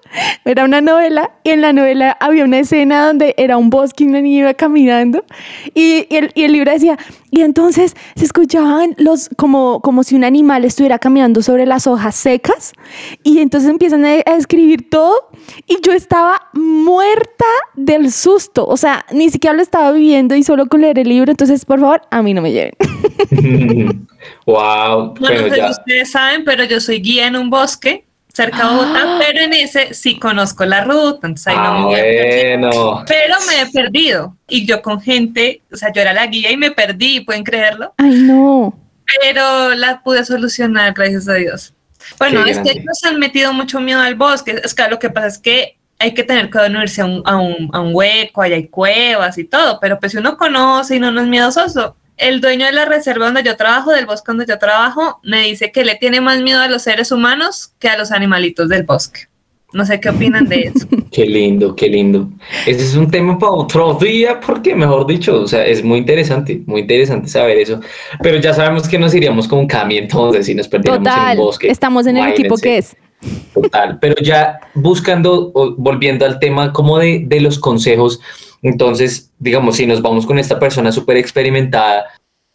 era 0.43 0.63
una 0.63 0.81
novela, 0.81 1.29
y 1.43 1.51
en 1.51 1.61
la 1.61 1.71
novela 1.71 2.17
había 2.19 2.43
una 2.43 2.57
escena 2.57 3.05
donde 3.05 3.35
era 3.37 3.57
un 3.57 3.69
bosque 3.69 4.05
y 4.05 4.07
una 4.07 4.21
niña 4.21 4.39
iba 4.39 4.53
caminando, 4.55 5.23
y, 5.75 6.07
el, 6.09 6.31
y 6.33 6.45
el, 6.45 6.53
libro 6.53 6.71
decía, 6.71 6.97
y 7.33 7.41
entonces 7.41 7.95
se 8.15 8.25
escuchaban 8.25 8.93
los, 8.99 9.27
como, 9.37 9.81
como 9.81 10.03
si 10.03 10.13
un 10.13 10.23
animal 10.23 10.65
estuviera 10.65 10.99
caminando 10.99 11.41
sobre 11.41 11.65
las 11.65 11.87
hojas 11.87 12.15
secas, 12.15 12.73
y 13.23 13.39
entonces 13.39 13.71
empiezan 13.71 14.05
a, 14.05 14.09
a 14.09 14.35
escribir 14.37 14.87
todo, 14.87 15.31
y 15.65 15.77
yo 15.81 15.93
estaba 15.93 16.49
muerta 16.53 17.45
del 17.73 18.11
susto, 18.11 18.67
o 18.67 18.77
sea, 18.77 19.03
ni 19.11 19.31
siquiera 19.31 19.55
lo 19.55 19.63
estaba 19.63 19.91
viviendo 19.91 20.35
y 20.35 20.43
solo 20.43 20.67
con 20.67 20.81
leer 20.81 20.99
el 20.99 21.09
libro, 21.09 21.31
entonces 21.31 21.65
por 21.65 21.79
favor, 21.79 22.03
a 22.11 22.21
mí 22.21 22.35
no 22.35 22.43
me 22.43 22.51
lleven. 22.51 22.73
wow. 24.45 25.15
No, 25.19 25.27
sé 25.27 25.55
si 25.55 25.61
ustedes 25.61 26.11
saben, 26.11 26.43
pero 26.45 26.63
yo 26.65 26.79
soy 26.79 27.01
guía 27.01 27.25
en 27.25 27.35
un 27.35 27.49
bosque 27.49 28.05
cerca 28.33 28.67
de 28.67 28.75
Bogotá, 28.75 29.01
ah. 29.03 29.19
pero 29.19 29.41
en 29.41 29.53
ese 29.53 29.93
sí 29.93 30.17
conozco 30.17 30.65
la 30.65 30.83
ruta, 30.83 31.27
entonces 31.27 31.47
ahí 31.47 31.55
no 31.55 31.61
me 31.63 31.79
ah, 31.79 32.57
bueno. 32.57 33.05
Pero 33.07 33.35
me 33.47 33.61
he 33.61 33.65
perdido 33.67 34.35
y 34.47 34.65
yo 34.65 34.81
con 34.81 34.99
gente, 34.99 35.61
o 35.71 35.77
sea, 35.77 35.93
yo 35.93 36.01
era 36.01 36.13
la 36.13 36.25
guía 36.25 36.51
y 36.51 36.57
me 36.57 36.71
perdí, 36.71 37.21
¿pueden 37.21 37.43
creerlo? 37.43 37.93
Ay, 37.97 38.15
no. 38.21 38.77
Pero 39.21 39.75
la 39.75 40.01
pude 40.01 40.25
solucionar, 40.25 40.93
gracias 40.93 41.27
a 41.27 41.35
Dios. 41.35 41.73
Bueno, 42.17 42.45
es 42.45 42.59
que 42.59 42.81
nos 42.81 43.03
han 43.03 43.19
metido 43.19 43.53
mucho 43.53 43.79
miedo 43.79 44.01
al 44.01 44.15
bosque. 44.15 44.59
Es 44.63 44.73
que 44.73 44.87
lo 44.89 44.99
que 44.99 45.09
pasa 45.09 45.27
es 45.27 45.37
que 45.37 45.77
hay 45.99 46.13
que 46.13 46.23
tener 46.23 46.49
cuidado 46.49 46.69
no 46.69 46.81
irse 46.81 47.01
a 47.01 47.05
un, 47.05 47.21
a 47.25 47.37
un, 47.37 47.69
a 47.71 47.79
un 47.79 47.91
hueco, 47.93 48.41
allá 48.41 48.55
hay 48.55 48.67
cuevas 48.67 49.37
y 49.37 49.45
todo, 49.45 49.79
pero 49.79 49.99
pues 49.99 50.11
si 50.11 50.17
uno 50.17 50.35
conoce 50.37 50.95
y 50.95 50.99
no, 50.99 51.11
no 51.11 51.21
es 51.21 51.27
miedoso, 51.27 51.95
el 52.17 52.41
dueño 52.41 52.65
de 52.65 52.71
la 52.71 52.85
reserva 52.85 53.25
donde 53.25 53.43
yo 53.43 53.55
trabajo, 53.57 53.91
del 53.91 54.05
bosque 54.05 54.25
donde 54.27 54.45
yo 54.45 54.59
trabajo, 54.59 55.19
me 55.23 55.43
dice 55.43 55.71
que 55.71 55.83
le 55.85 55.95
tiene 55.95 56.21
más 56.21 56.41
miedo 56.41 56.61
a 56.61 56.67
los 56.67 56.83
seres 56.83 57.11
humanos 57.11 57.73
que 57.79 57.89
a 57.89 57.97
los 57.97 58.11
animalitos 58.11 58.69
del 58.69 58.83
bosque. 58.83 59.21
No 59.73 59.85
sé 59.87 59.99
qué 59.99 60.09
opinan 60.09 60.47
de 60.47 60.61
eso. 60.61 60.87
Qué 61.11 61.25
lindo, 61.25 61.75
qué 61.75 61.87
lindo. 61.87 62.27
Ese 62.65 62.83
es 62.83 62.95
un 62.95 63.09
tema 63.09 63.37
para 63.37 63.51
otro 63.51 63.95
día, 64.01 64.39
porque 64.39 64.73
mejor 64.73 65.05
dicho, 65.05 65.41
o 65.41 65.47
sea, 65.47 65.63
es 65.63 65.83
muy 65.83 65.99
interesante, 65.99 66.63
muy 66.65 66.81
interesante 66.81 67.27
saber 67.27 67.57
eso. 67.57 67.79
Pero 68.21 68.39
ya 68.39 68.51
sabemos 68.53 68.87
que 68.87 68.97
nos 68.97 69.13
iríamos 69.13 69.47
con 69.47 69.59
un 69.59 69.67
cambio 69.67 69.99
entonces 69.99 70.47
si 70.47 70.55
nos 70.55 70.67
perdiéramos 70.67 71.07
en 71.07 71.37
un 71.39 71.45
bosque. 71.45 71.69
Estamos 71.69 72.07
en 72.07 72.17
el 72.17 72.29
equipo 72.29 72.55
que 72.57 72.79
es. 72.79 72.95
Total, 73.53 73.99
pero 73.99 74.15
ya 74.23 74.59
buscando, 74.73 75.51
volviendo 75.77 76.25
al 76.25 76.39
tema 76.39 76.73
como 76.73 76.97
de, 76.97 77.23
de 77.25 77.41
los 77.41 77.59
consejos, 77.59 78.19
entonces, 78.63 79.31
digamos, 79.37 79.75
si 79.75 79.85
nos 79.85 80.01
vamos 80.01 80.25
con 80.25 80.39
esta 80.39 80.57
persona 80.57 80.91
súper 80.91 81.17
experimentada, 81.17 82.05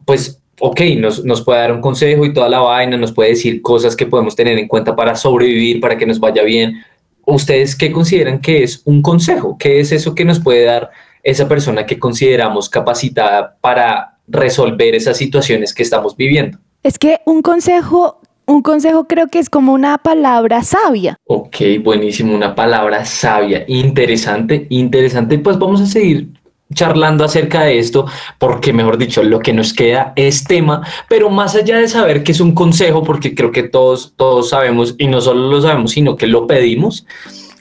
pues, 0.06 0.42
ok, 0.58 0.80
nos, 0.96 1.22
nos 1.24 1.42
puede 1.42 1.60
dar 1.60 1.72
un 1.72 1.82
consejo 1.82 2.24
y 2.24 2.32
toda 2.32 2.48
la 2.48 2.60
vaina, 2.60 2.96
nos 2.96 3.12
puede 3.12 3.30
decir 3.30 3.60
cosas 3.60 3.94
que 3.94 4.06
podemos 4.06 4.34
tener 4.34 4.58
en 4.58 4.66
cuenta 4.66 4.96
para 4.96 5.14
sobrevivir, 5.14 5.80
para 5.80 5.98
que 5.98 6.06
nos 6.06 6.18
vaya 6.18 6.42
bien. 6.42 6.82
¿Ustedes 7.26 7.76
qué 7.76 7.92
consideran 7.92 8.40
que 8.40 8.62
es 8.62 8.80
un 8.86 9.02
consejo? 9.02 9.56
¿Qué 9.58 9.80
es 9.80 9.92
eso 9.92 10.14
que 10.14 10.24
nos 10.24 10.40
puede 10.40 10.64
dar 10.64 10.90
esa 11.22 11.46
persona 11.46 11.84
que 11.84 11.98
consideramos 11.98 12.70
capacitada 12.70 13.58
para 13.60 14.18
resolver 14.26 14.94
esas 14.94 15.18
situaciones 15.18 15.74
que 15.74 15.82
estamos 15.82 16.16
viviendo? 16.16 16.58
Es 16.82 16.98
que 16.98 17.20
un 17.26 17.42
consejo 17.42 18.22
un 18.48 18.62
consejo 18.62 19.06
creo 19.06 19.28
que 19.28 19.38
es 19.38 19.50
como 19.50 19.74
una 19.74 19.98
palabra 19.98 20.62
sabia. 20.62 21.18
Ok, 21.26 21.56
buenísimo, 21.82 22.34
una 22.34 22.54
palabra 22.54 23.04
sabia, 23.04 23.64
interesante, 23.68 24.66
interesante. 24.70 25.38
Pues 25.38 25.58
vamos 25.58 25.82
a 25.82 25.86
seguir 25.86 26.28
charlando 26.72 27.24
acerca 27.24 27.64
de 27.64 27.78
esto, 27.78 28.06
porque 28.38 28.72
mejor 28.72 28.96
dicho, 28.96 29.22
lo 29.22 29.40
que 29.40 29.52
nos 29.52 29.74
queda 29.74 30.14
es 30.16 30.44
tema, 30.44 30.82
pero 31.08 31.28
más 31.28 31.54
allá 31.54 31.76
de 31.76 31.88
saber 31.88 32.22
que 32.22 32.32
es 32.32 32.40
un 32.40 32.54
consejo, 32.54 33.02
porque 33.02 33.34
creo 33.34 33.52
que 33.52 33.64
todos, 33.64 34.14
todos 34.16 34.48
sabemos, 34.48 34.94
y 34.98 35.08
no 35.08 35.20
solo 35.20 35.50
lo 35.50 35.60
sabemos, 35.60 35.92
sino 35.92 36.16
que 36.16 36.26
lo 36.26 36.46
pedimos, 36.46 37.06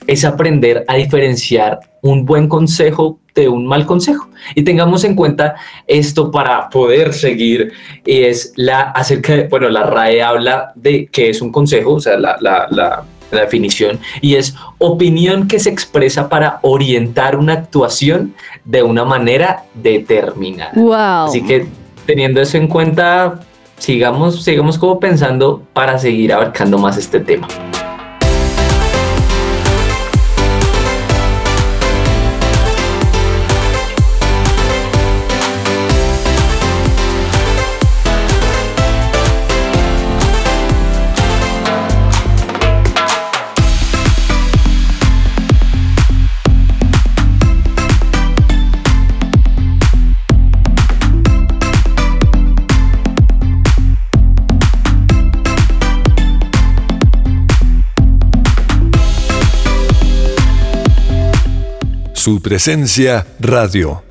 es 0.08 0.24
aprender 0.24 0.84
a 0.88 0.96
diferenciar 0.96 1.80
un 2.02 2.24
buen 2.24 2.48
consejo 2.48 3.20
de 3.34 3.48
un 3.48 3.66
mal 3.66 3.84
consejo. 3.86 4.28
Y 4.54 4.62
tengamos 4.62 5.04
en 5.04 5.14
cuenta 5.14 5.54
esto 5.86 6.30
para 6.30 6.70
poder 6.70 7.12
seguir, 7.12 7.72
es 8.04 8.52
la 8.56 8.80
acerca 8.80 9.36
de, 9.36 9.48
bueno, 9.48 9.68
la 9.68 9.84
RAE 9.84 10.22
habla 10.22 10.72
de 10.74 11.06
que 11.06 11.30
es 11.30 11.42
un 11.42 11.52
consejo, 11.52 11.94
o 11.94 12.00
sea, 12.00 12.18
la, 12.18 12.38
la, 12.40 12.66
la, 12.70 13.04
la 13.30 13.40
definición, 13.42 14.00
y 14.22 14.36
es 14.36 14.54
opinión 14.78 15.46
que 15.46 15.58
se 15.58 15.68
expresa 15.68 16.28
para 16.30 16.58
orientar 16.62 17.36
una 17.36 17.52
actuación 17.52 18.34
de 18.64 18.82
una 18.82 19.04
manera 19.04 19.64
determinada. 19.74 20.72
Wow. 20.74 21.28
Así 21.28 21.44
que 21.44 21.66
teniendo 22.06 22.40
eso 22.40 22.56
en 22.56 22.66
cuenta, 22.66 23.40
sigamos, 23.76 24.42
sigamos 24.42 24.78
como 24.78 24.98
pensando 24.98 25.62
para 25.74 25.98
seguir 25.98 26.32
abarcando 26.32 26.78
más 26.78 26.96
este 26.96 27.20
tema. 27.20 27.46
Su 62.28 62.42
presencia 62.42 63.26
radio. 63.40 64.02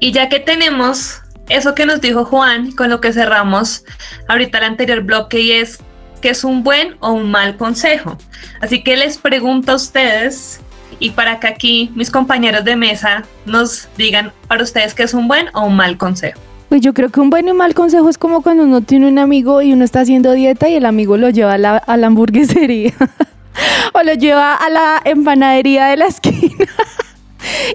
Y 0.00 0.10
ya 0.10 0.28
que 0.28 0.40
tenemos 0.40 1.20
eso 1.48 1.76
que 1.76 1.86
nos 1.86 2.00
dijo 2.00 2.24
Juan, 2.24 2.72
con 2.72 2.90
lo 2.90 3.00
que 3.00 3.12
cerramos 3.12 3.84
ahorita 4.26 4.58
el 4.58 4.64
anterior 4.64 5.02
bloque, 5.02 5.38
y 5.38 5.52
es 5.52 5.78
que 6.20 6.30
es 6.30 6.42
un 6.42 6.64
buen 6.64 6.96
o 6.98 7.12
un 7.12 7.30
mal 7.30 7.56
consejo. 7.56 8.18
Así 8.60 8.82
que 8.82 8.96
les 8.96 9.16
pregunto 9.16 9.70
a 9.70 9.74
ustedes, 9.76 10.60
y 10.98 11.10
para 11.10 11.38
que 11.38 11.46
aquí 11.46 11.92
mis 11.94 12.10
compañeros 12.10 12.64
de 12.64 12.74
mesa 12.74 13.22
nos 13.46 13.88
digan 13.96 14.32
para 14.48 14.64
ustedes 14.64 14.92
que 14.92 15.04
es 15.04 15.14
un 15.14 15.28
buen 15.28 15.46
o 15.54 15.64
un 15.64 15.76
mal 15.76 15.96
consejo. 15.96 16.40
Pues 16.68 16.80
yo 16.80 16.92
creo 16.92 17.10
que 17.10 17.20
un 17.20 17.30
buen 17.30 17.46
y 17.46 17.52
mal 17.52 17.74
consejo 17.74 18.08
es 18.08 18.18
como 18.18 18.42
cuando 18.42 18.64
uno 18.64 18.80
tiene 18.80 19.06
un 19.06 19.20
amigo 19.20 19.62
y 19.62 19.72
uno 19.72 19.84
está 19.84 20.00
haciendo 20.00 20.32
dieta 20.32 20.68
y 20.68 20.74
el 20.74 20.84
amigo 20.84 21.16
lo 21.16 21.30
lleva 21.30 21.52
a 21.54 21.58
la, 21.58 21.76
a 21.76 21.96
la 21.96 22.08
hamburguesería 22.08 22.92
o 23.94 24.02
lo 24.02 24.14
lleva 24.14 24.56
a 24.56 24.68
la 24.68 25.00
empanadería 25.04 25.86
de 25.86 25.98
la 25.98 26.06
esquina 26.06 26.66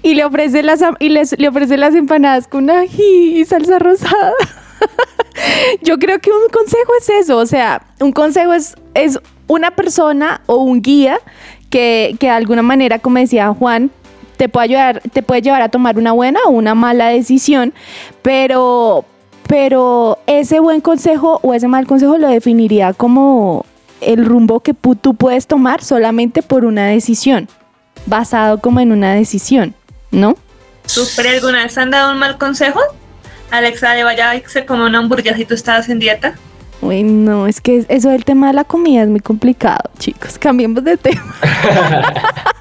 y 0.04 0.14
le 0.16 0.26
ofrece 0.26 0.64
las, 0.64 0.82
y 1.00 1.10
les, 1.10 1.38
le 1.38 1.48
ofrece 1.48 1.78
las 1.78 1.96
empanadas 1.96 2.48
con 2.48 2.70
ají 2.70 3.40
y 3.40 3.46
salsa 3.46 3.80
rosada. 3.80 4.34
Yo 5.82 5.98
creo 5.98 6.20
que 6.20 6.32
un 6.32 6.50
consejo 6.52 6.92
es 7.00 7.10
eso, 7.10 7.38
o 7.38 7.46
sea, 7.46 7.82
un 8.00 8.12
consejo 8.12 8.54
es, 8.54 8.76
es 8.94 9.20
una 9.48 9.72
persona 9.72 10.42
o 10.46 10.58
un 10.58 10.82
guía 10.82 11.20
que, 11.70 12.16
que 12.20 12.28
de 12.28 12.34
alguna 12.34 12.62
manera, 12.62 13.00
como 13.00 13.20
decía 13.20 13.54
Juan, 13.54 13.92
te 14.38 14.50
puede 14.50 14.66
ayudar, 14.66 15.02
te 15.14 15.24
puede 15.24 15.42
llevar 15.42 15.62
a 15.62 15.70
tomar 15.70 15.98
una 15.98 16.12
buena 16.12 16.40
o 16.46 16.52
una 16.52 16.76
mala 16.76 17.10
decisión, 17.10 17.74
pero, 18.22 19.06
pero 19.48 20.20
ese 20.28 20.60
buen 20.60 20.82
consejo 20.82 21.40
o 21.44 21.54
ese 21.54 21.68
mal 21.68 21.88
consejo 21.88 22.18
lo 22.18 22.28
definiría 22.28 22.94
como 22.94 23.66
el 24.02 24.26
rumbo 24.26 24.60
que 24.60 24.74
tú 24.74 25.16
puedes 25.16 25.48
tomar 25.48 25.84
solamente 25.84 26.44
por 26.44 26.66
una 26.66 26.86
decisión 26.86 27.48
basado 28.08 28.60
como 28.60 28.80
en 28.80 28.92
una 28.92 29.14
decisión, 29.14 29.76
¿no? 30.12 30.36
¿Tú, 30.94 31.02
alguna 31.20 31.64
vez 31.64 31.78
han 31.78 31.92
dado 31.92 32.14
un 32.14 32.20
mal 32.20 32.38
consejo? 32.38 32.80
Alexa, 33.52 33.92
de 33.92 34.04
vaya 34.04 34.32
a 34.32 34.50
se 34.50 34.66
come 34.66 34.86
una 34.86 35.00
hamburguesa 35.00 35.40
y 35.40 35.46
tú 35.46 35.54
estabas 35.54 35.90
en 35.90 36.00
dieta. 36.00 36.36
Uy, 36.82 37.04
no, 37.04 37.48
es 37.48 37.60
que 37.62 37.86
eso 37.88 38.10
del 38.10 38.24
tema 38.24 38.48
de 38.48 38.54
la 38.54 38.64
comida 38.64 39.04
es 39.04 39.10
muy 39.10 39.20
complicado, 39.20 39.90
chicos. 40.00 40.38
Cambiemos 40.38 40.84
de 40.84 40.98
tema. 40.98 41.36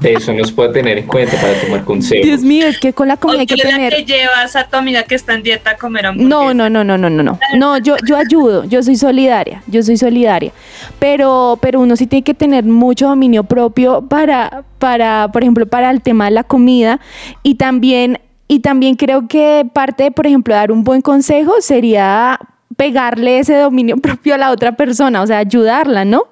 de 0.00 0.12
eso 0.14 0.32
nos 0.32 0.52
puede 0.52 0.72
tener 0.72 0.98
en 0.98 1.06
cuenta 1.06 1.36
para 1.40 1.54
tomar 1.60 1.84
consejos. 1.84 2.26
Dios 2.26 2.42
mío, 2.42 2.66
es 2.66 2.78
que 2.78 2.92
con 2.92 3.08
la 3.08 3.16
comida 3.16 3.40
hay 3.40 3.46
que 3.46 3.56
tener. 3.56 3.94
que 3.94 4.04
llevas 4.04 4.56
a 4.56 4.64
tu 4.64 4.76
amiga 4.76 5.02
que 5.04 5.14
está 5.14 5.34
en 5.34 5.42
dieta 5.42 5.70
a 5.70 5.76
comer 5.76 6.06
hamburguesa? 6.06 6.28
No, 6.28 6.54
no, 6.54 6.70
no, 6.70 6.84
no, 6.84 6.96
no, 6.96 7.10
no, 7.10 7.22
no. 7.22 7.38
No, 7.56 7.78
yo, 7.78 7.96
yo 8.06 8.16
ayudo, 8.16 8.64
yo 8.64 8.82
soy 8.82 8.96
solidaria, 8.96 9.62
yo 9.66 9.82
soy 9.82 9.96
solidaria. 9.96 10.52
Pero, 10.98 11.58
pero 11.60 11.80
uno 11.80 11.96
sí 11.96 12.06
tiene 12.06 12.24
que 12.24 12.34
tener 12.34 12.64
mucho 12.64 13.08
dominio 13.08 13.44
propio 13.44 14.02
para, 14.02 14.64
para, 14.78 15.28
por 15.32 15.42
ejemplo, 15.42 15.66
para 15.66 15.90
el 15.90 16.02
tema 16.02 16.26
de 16.26 16.32
la 16.32 16.44
comida 16.44 17.00
y 17.42 17.56
también 17.56 18.18
y 18.48 18.60
también 18.60 18.96
creo 18.96 19.28
que 19.28 19.64
parte 19.72 20.10
por 20.10 20.26
ejemplo, 20.26 20.54
dar 20.54 20.72
un 20.72 20.82
buen 20.82 21.02
consejo 21.02 21.60
sería 21.60 22.38
pegarle 22.76 23.38
ese 23.38 23.56
dominio 23.56 23.96
propio 24.02 24.34
a 24.34 24.38
la 24.38 24.50
otra 24.50 24.76
persona, 24.76 25.22
o 25.22 25.26
sea, 25.26 25.38
ayudarla, 25.38 26.04
¿no? 26.04 26.24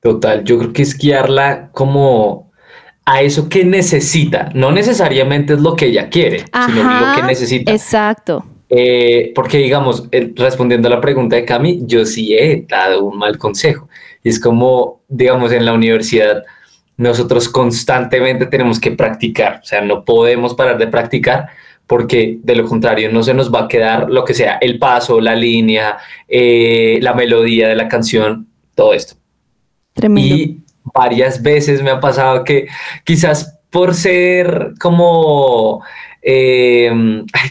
Total, 0.00 0.44
yo 0.44 0.58
creo 0.58 0.72
que 0.74 0.82
es 0.82 0.98
guiarla 0.98 1.70
como 1.72 2.43
a 3.04 3.22
eso 3.22 3.48
que 3.48 3.64
necesita, 3.64 4.48
no 4.54 4.70
necesariamente 4.72 5.54
es 5.54 5.60
lo 5.60 5.76
que 5.76 5.86
ella 5.86 6.08
quiere, 6.08 6.44
sino 6.66 6.82
lo 6.82 7.14
que 7.14 7.22
necesita. 7.22 7.72
Exacto. 7.72 8.44
Eh, 8.70 9.32
porque 9.34 9.58
digamos, 9.58 10.08
respondiendo 10.34 10.88
a 10.88 10.92
la 10.92 11.00
pregunta 11.00 11.36
de 11.36 11.44
Cami, 11.44 11.82
yo 11.82 12.06
sí 12.06 12.34
he 12.34 12.64
dado 12.68 13.04
un 13.04 13.18
mal 13.18 13.36
consejo. 13.38 13.88
Y 14.22 14.30
es 14.30 14.40
como, 14.40 15.02
digamos, 15.08 15.52
en 15.52 15.66
la 15.66 15.74
universidad, 15.74 16.42
nosotros 16.96 17.48
constantemente 17.48 18.46
tenemos 18.46 18.80
que 18.80 18.92
practicar, 18.92 19.60
o 19.62 19.66
sea, 19.66 19.80
no 19.80 20.04
podemos 20.04 20.54
parar 20.54 20.78
de 20.78 20.86
practicar 20.86 21.48
porque 21.86 22.38
de 22.42 22.56
lo 22.56 22.66
contrario 22.66 23.12
no 23.12 23.22
se 23.22 23.34
nos 23.34 23.52
va 23.52 23.64
a 23.64 23.68
quedar 23.68 24.10
lo 24.10 24.24
que 24.24 24.32
sea, 24.32 24.56
el 24.60 24.78
paso, 24.78 25.20
la 25.20 25.34
línea, 25.34 25.98
eh, 26.26 26.98
la 27.02 27.12
melodía 27.12 27.68
de 27.68 27.74
la 27.74 27.88
canción, 27.88 28.48
todo 28.74 28.94
esto. 28.94 29.16
Tremendo. 29.92 30.34
Y 30.34 30.63
varias 30.92 31.42
veces 31.42 31.82
me 31.82 31.90
ha 31.90 32.00
pasado 32.00 32.44
que 32.44 32.66
quizás 33.04 33.58
por 33.70 33.94
ser 33.94 34.74
como 34.78 35.82
eh, 36.26 36.90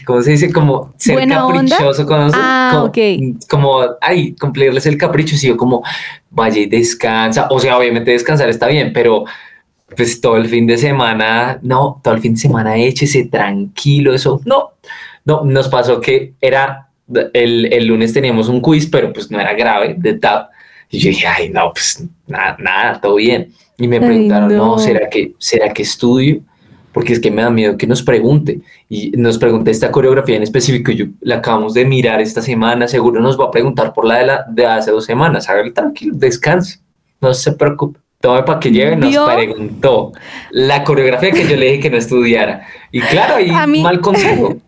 ¿cómo 0.04 0.20
se 0.22 0.32
dice? 0.32 0.52
Como 0.52 0.92
ser 0.96 1.28
caprichoso 1.28 2.04
con 2.06 2.30
ah, 2.34 2.90
como, 2.90 3.38
como, 3.48 3.80
ay, 4.00 4.34
cumplirles 4.34 4.84
el 4.86 4.98
capricho, 4.98 5.36
si 5.36 5.46
yo 5.46 5.56
como, 5.56 5.84
vaya 6.30 6.60
y 6.60 6.66
descansa, 6.66 7.46
o 7.50 7.60
sea, 7.60 7.78
obviamente 7.78 8.10
descansar 8.10 8.48
está 8.48 8.66
bien, 8.66 8.92
pero 8.92 9.24
pues 9.96 10.20
todo 10.20 10.36
el 10.36 10.48
fin 10.48 10.66
de 10.66 10.76
semana, 10.76 11.60
no, 11.62 12.00
todo 12.02 12.14
el 12.14 12.20
fin 12.20 12.34
de 12.34 12.40
semana 12.40 12.76
échese 12.76 13.26
tranquilo, 13.26 14.12
eso, 14.12 14.40
no, 14.44 14.72
no, 15.24 15.44
nos 15.44 15.68
pasó 15.68 16.00
que 16.00 16.32
era, 16.40 16.88
el, 17.32 17.72
el 17.72 17.86
lunes 17.86 18.12
teníamos 18.12 18.48
un 18.48 18.60
quiz, 18.60 18.88
pero 18.88 19.12
pues 19.12 19.30
no 19.30 19.38
era 19.38 19.54
grave, 19.54 19.94
de 19.96 20.14
TAP, 20.14 20.50
y 20.94 20.98
yo 21.00 21.08
dije, 21.10 21.26
ay, 21.26 21.50
no, 21.50 21.72
pues 21.72 22.04
nada, 22.26 22.56
nada, 22.58 23.00
todo 23.00 23.16
bien. 23.16 23.52
Y 23.76 23.88
me 23.88 24.00
preguntaron, 24.00 24.54
no. 24.54 24.78
¿será 24.78 25.08
que, 25.08 25.34
¿será 25.38 25.72
que 25.72 25.82
estudio? 25.82 26.42
porque 26.94 27.12
es 27.12 27.20
que 27.20 27.30
me 27.30 27.42
da 27.42 27.50
miedo 27.50 27.76
que 27.76 27.88
nos 27.88 28.02
pregunte. 28.02 28.60
Y 28.88 29.10
nos 29.16 29.36
pregunte 29.36 29.72
esta 29.72 29.90
coreografía 29.90 30.36
en 30.36 30.44
específico, 30.44 30.92
yo 30.92 31.06
la 31.20 31.36
acabamos 31.36 31.74
de 31.74 31.84
mirar 31.84 32.20
esta 32.20 32.40
semana, 32.40 32.86
seguro 32.86 33.20
nos 33.20 33.38
va 33.38 33.46
a 33.46 33.50
preguntar 33.50 33.92
por 33.92 34.06
la 34.06 34.18
de, 34.20 34.26
la, 34.26 34.44
de 34.48 34.64
hace 34.64 34.92
dos 34.92 35.04
semanas. 35.04 35.50
Hágale 35.50 35.72
tranquilo, 35.72 36.14
descanse, 36.16 36.78
no 37.20 37.34
se 37.34 37.52
preocupe. 37.52 37.98
Tome 38.20 38.44
para 38.44 38.60
que 38.60 38.70
lleve, 38.70 38.96
nos 38.96 39.14
preguntó 39.34 40.12
la 40.50 40.82
coreografía 40.84 41.32
que 41.32 41.46
yo 41.46 41.56
le 41.56 41.66
dije 41.66 41.80
que 41.80 41.90
no 41.90 41.98
estudiara. 41.98 42.66
Y 42.90 43.00
claro, 43.00 43.38
y 43.40 43.50
mal 43.82 44.00
consejo. 44.00 44.56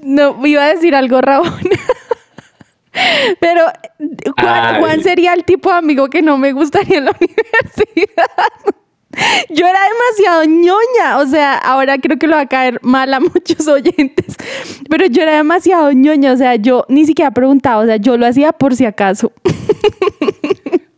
No, 0.00 0.46
iba 0.46 0.64
a 0.64 0.68
decir 0.68 0.94
algo, 0.94 1.20
Raúl. 1.20 1.50
Pero 3.40 3.64
Juan, 4.38 4.80
Juan, 4.80 5.02
sería 5.02 5.34
el 5.34 5.44
tipo 5.44 5.70
de 5.70 5.76
amigo 5.76 6.08
que 6.08 6.22
no 6.22 6.38
me 6.38 6.52
gustaría 6.52 6.98
en 6.98 7.04
la 7.06 7.16
universidad. 7.20 8.74
Yo 9.50 9.66
era 9.66 9.80
demasiado 9.88 10.44
ñoña, 10.44 11.18
o 11.18 11.26
sea, 11.26 11.56
ahora 11.56 11.98
creo 11.98 12.18
que 12.18 12.26
lo 12.26 12.36
va 12.36 12.42
a 12.42 12.46
caer 12.46 12.78
mal 12.82 13.12
a 13.14 13.20
muchos 13.34 13.66
oyentes, 13.66 14.36
pero 14.88 15.06
yo 15.06 15.22
era 15.22 15.36
demasiado 15.36 15.90
ñoña, 15.92 16.32
o 16.32 16.36
sea, 16.36 16.56
yo 16.56 16.84
ni 16.88 17.06
siquiera 17.06 17.30
preguntaba, 17.30 17.82
o 17.82 17.86
sea, 17.86 17.96
yo 17.96 18.16
lo 18.16 18.26
hacía 18.26 18.52
por 18.52 18.76
si 18.76 18.84
acaso. 18.84 19.32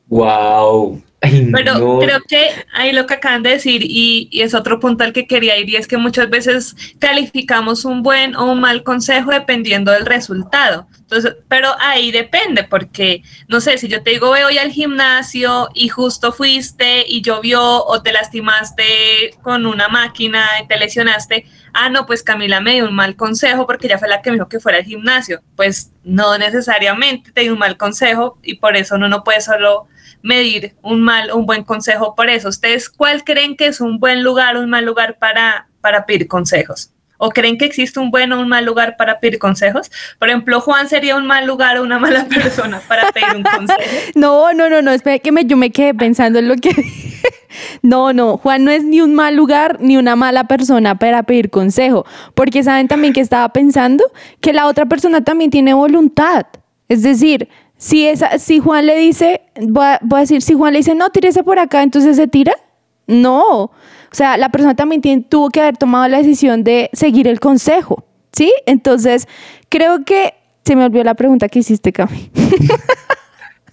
Wow. 0.08 1.00
Pero 1.20 1.98
creo 1.98 2.20
que 2.26 2.48
ahí 2.72 2.92
lo 2.92 3.06
que 3.06 3.14
acaban 3.14 3.42
de 3.42 3.50
decir, 3.50 3.82
y, 3.84 4.28
y, 4.30 4.40
es 4.40 4.54
otro 4.54 4.80
punto 4.80 5.04
al 5.04 5.12
que 5.12 5.26
quería 5.26 5.58
ir, 5.58 5.68
y 5.68 5.76
es 5.76 5.86
que 5.86 5.98
muchas 5.98 6.30
veces 6.30 6.74
calificamos 6.98 7.84
un 7.84 8.02
buen 8.02 8.34
o 8.36 8.50
un 8.52 8.60
mal 8.60 8.82
consejo 8.82 9.30
dependiendo 9.30 9.92
del 9.92 10.06
resultado. 10.06 10.86
Entonces, 11.10 11.36
pero 11.48 11.74
ahí 11.80 12.12
depende, 12.12 12.64
porque 12.64 13.22
no 13.48 13.60
sé, 13.60 13.76
si 13.78 13.88
yo 13.88 14.02
te 14.02 14.10
digo, 14.10 14.28
voy 14.28 14.58
al 14.58 14.70
gimnasio 14.70 15.68
y 15.74 15.88
justo 15.88 16.32
fuiste 16.32 17.04
y 17.06 17.20
llovió 17.20 17.84
o 17.84 18.00
te 18.00 18.12
lastimaste 18.12 19.34
con 19.42 19.66
una 19.66 19.88
máquina 19.88 20.46
y 20.62 20.68
te 20.68 20.78
lesionaste, 20.78 21.46
ah, 21.74 21.90
no, 21.90 22.06
pues 22.06 22.22
Camila 22.22 22.60
me 22.60 22.74
dio 22.74 22.86
un 22.86 22.94
mal 22.94 23.16
consejo 23.16 23.66
porque 23.66 23.88
ella 23.88 23.98
fue 23.98 24.08
la 24.08 24.22
que 24.22 24.30
me 24.30 24.36
dijo 24.36 24.48
que 24.48 24.60
fuera 24.60 24.78
al 24.78 24.84
gimnasio. 24.84 25.42
Pues 25.56 25.92
no 26.04 26.38
necesariamente 26.38 27.32
te 27.32 27.40
dio 27.40 27.54
un 27.54 27.58
mal 27.58 27.76
consejo 27.76 28.38
y 28.42 28.54
por 28.54 28.76
eso 28.76 28.94
uno 28.94 29.08
no 29.08 29.24
puede 29.24 29.40
solo 29.40 29.88
medir 30.22 30.74
un 30.82 31.02
mal 31.02 31.32
un 31.32 31.46
buen 31.46 31.64
consejo 31.64 32.14
por 32.14 32.28
eso. 32.28 32.48
¿Ustedes 32.48 32.88
cuál 32.88 33.24
creen 33.24 33.56
que 33.56 33.66
es 33.66 33.80
un 33.80 33.98
buen 33.98 34.22
lugar 34.22 34.56
un 34.56 34.70
mal 34.70 34.84
lugar 34.84 35.18
para, 35.18 35.68
para 35.80 36.06
pedir 36.06 36.28
consejos? 36.28 36.92
¿O 37.22 37.28
creen 37.28 37.58
que 37.58 37.66
existe 37.66 38.00
un 38.00 38.10
buen 38.10 38.32
o 38.32 38.40
un 38.40 38.48
mal 38.48 38.64
lugar 38.64 38.96
para 38.96 39.20
pedir 39.20 39.38
consejos? 39.38 39.90
Por 40.18 40.30
ejemplo, 40.30 40.58
Juan 40.62 40.88
sería 40.88 41.16
un 41.16 41.26
mal 41.26 41.46
lugar 41.46 41.76
o 41.76 41.82
una 41.82 41.98
mala 41.98 42.24
persona 42.28 42.80
para 42.88 43.12
pedir 43.12 43.36
un 43.36 43.42
consejo. 43.42 43.80
no, 44.14 44.54
no, 44.54 44.70
no, 44.70 44.80
no, 44.80 44.90
espera 44.90 45.18
que 45.18 45.30
me, 45.30 45.44
yo 45.44 45.58
me 45.58 45.70
quedé 45.70 45.92
pensando 45.92 46.38
en 46.38 46.48
lo 46.48 46.56
que 46.56 46.70
No, 47.82 48.12
no, 48.12 48.36
Juan 48.38 48.64
no 48.64 48.70
es 48.70 48.84
ni 48.84 49.00
un 49.00 49.14
mal 49.14 49.36
lugar 49.36 49.78
ni 49.80 49.96
una 49.96 50.16
mala 50.16 50.44
persona 50.44 50.98
para 50.98 51.22
pedir 51.24 51.50
consejo, 51.50 52.06
porque 52.34 52.62
saben 52.62 52.88
también 52.88 53.12
que 53.12 53.20
estaba 53.20 53.48
pensando 53.50 54.04
que 54.40 54.52
la 54.52 54.66
otra 54.66 54.86
persona 54.86 55.22
también 55.22 55.50
tiene 55.50 55.74
voluntad. 55.74 56.46
Es 56.88 57.02
decir, 57.02 57.48
si, 57.80 58.06
esa, 58.06 58.38
si 58.38 58.58
Juan 58.58 58.84
le 58.84 58.94
dice, 58.98 59.40
voy 59.58 59.86
a, 59.86 60.20
decir, 60.20 60.42
si 60.42 60.52
Juan 60.52 60.74
le 60.74 60.80
dice, 60.80 60.94
no, 60.94 61.08
tírese 61.08 61.42
por 61.42 61.58
acá, 61.58 61.82
entonces 61.82 62.14
se 62.16 62.28
tira. 62.28 62.52
No, 63.06 63.64
o 63.64 63.70
sea, 64.12 64.36
la 64.36 64.50
persona 64.50 64.76
también 64.76 65.24
tuvo 65.24 65.48
que 65.48 65.62
haber 65.62 65.78
tomado 65.78 66.06
la 66.06 66.18
decisión 66.18 66.62
de 66.62 66.90
seguir 66.92 67.26
el 67.26 67.40
consejo, 67.40 68.04
¿sí? 68.32 68.52
Entonces, 68.66 69.26
creo 69.70 70.04
que 70.04 70.34
se 70.62 70.76
me 70.76 70.84
olvidó 70.84 71.04
la 71.04 71.14
pregunta 71.14 71.48
que 71.48 71.60
hiciste, 71.60 71.90
Cami. 71.90 72.30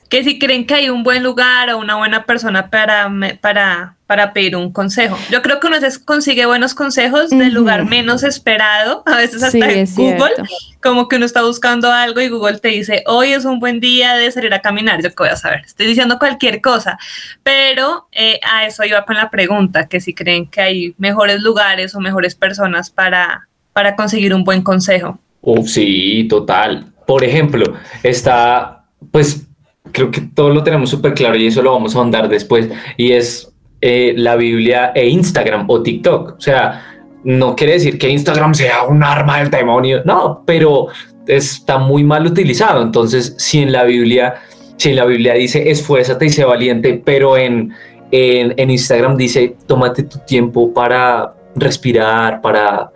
que 0.09 0.23
si 0.23 0.39
creen 0.39 0.65
que 0.65 0.75
hay 0.75 0.89
un 0.89 1.03
buen 1.03 1.23
lugar 1.23 1.69
o 1.69 1.77
una 1.77 1.95
buena 1.95 2.25
persona 2.25 2.69
para, 2.69 3.11
para, 3.41 3.95
para 4.05 4.33
pedir 4.33 4.55
un 4.55 4.71
consejo. 4.71 5.17
Yo 5.29 5.41
creo 5.41 5.59
que 5.59 5.67
uno 5.67 5.79
se 5.79 6.03
consigue 6.03 6.45
buenos 6.45 6.73
consejos 6.73 7.29
del 7.29 7.53
lugar 7.53 7.85
menos 7.85 8.23
esperado, 8.23 9.03
a 9.05 9.17
veces 9.17 9.43
hasta 9.43 9.71
en 9.71 9.85
Google, 9.93 10.33
como 10.81 11.07
que 11.07 11.17
uno 11.17 11.25
está 11.25 11.43
buscando 11.43 11.91
algo 11.91 12.21
y 12.21 12.29
Google 12.29 12.59
te 12.59 12.69
dice, 12.69 13.03
hoy 13.07 13.33
es 13.33 13.45
un 13.45 13.59
buen 13.59 13.79
día 13.79 14.15
de 14.15 14.31
salir 14.31 14.53
a 14.53 14.61
caminar, 14.61 15.01
yo 15.01 15.09
qué 15.09 15.15
voy 15.17 15.29
a 15.29 15.35
saber, 15.35 15.61
estoy 15.65 15.87
diciendo 15.87 16.19
cualquier 16.19 16.61
cosa, 16.61 16.97
pero 17.43 18.07
eh, 18.11 18.39
a 18.49 18.65
eso 18.65 18.83
iba 18.85 19.03
con 19.03 19.15
la 19.15 19.29
pregunta, 19.29 19.87
que 19.87 19.99
si 19.99 20.13
creen 20.13 20.47
que 20.47 20.61
hay 20.61 20.95
mejores 20.97 21.41
lugares 21.41 21.95
o 21.95 21.99
mejores 21.99 22.35
personas 22.35 22.89
para, 22.89 23.47
para 23.73 23.95
conseguir 23.95 24.33
un 24.33 24.43
buen 24.43 24.61
consejo. 24.61 25.19
Uf, 25.41 25.69
sí, 25.69 26.27
total. 26.29 26.87
Por 27.05 27.23
ejemplo, 27.23 27.73
está, 28.03 28.83
pues 29.11 29.46
creo 29.91 30.11
que 30.11 30.21
todo 30.21 30.49
lo 30.49 30.63
tenemos 30.63 30.89
súper 30.89 31.13
claro 31.13 31.35
y 31.37 31.47
eso 31.47 31.61
lo 31.61 31.71
vamos 31.71 31.95
a 31.95 32.01
andar 32.01 32.29
después, 32.29 32.69
y 32.97 33.11
es 33.11 33.53
eh, 33.81 34.13
la 34.17 34.35
Biblia 34.35 34.91
e 34.95 35.07
Instagram 35.07 35.65
o 35.69 35.81
TikTok. 35.81 36.35
O 36.37 36.41
sea, 36.41 36.83
no 37.23 37.55
quiere 37.55 37.73
decir 37.73 37.97
que 37.97 38.09
Instagram 38.09 38.53
sea 38.53 38.83
un 38.83 39.03
arma 39.03 39.39
del 39.39 39.49
demonio, 39.49 40.01
no, 40.05 40.43
pero 40.45 40.87
está 41.27 41.77
muy 41.77 42.03
mal 42.03 42.25
utilizado. 42.25 42.81
Entonces, 42.81 43.35
si 43.37 43.59
en 43.59 43.71
la 43.71 43.83
Biblia, 43.83 44.35
si 44.77 44.89
en 44.89 44.95
la 44.95 45.05
Biblia 45.05 45.33
dice 45.33 45.69
esfuérzate 45.69 46.25
y 46.25 46.29
sé 46.29 46.43
valiente, 46.43 47.01
pero 47.03 47.37
en, 47.37 47.73
en, 48.11 48.53
en 48.57 48.71
Instagram 48.71 49.17
dice 49.17 49.55
tómate 49.67 50.03
tu 50.03 50.19
tiempo 50.19 50.73
para 50.73 51.33
respirar, 51.55 52.41
para 52.41 52.91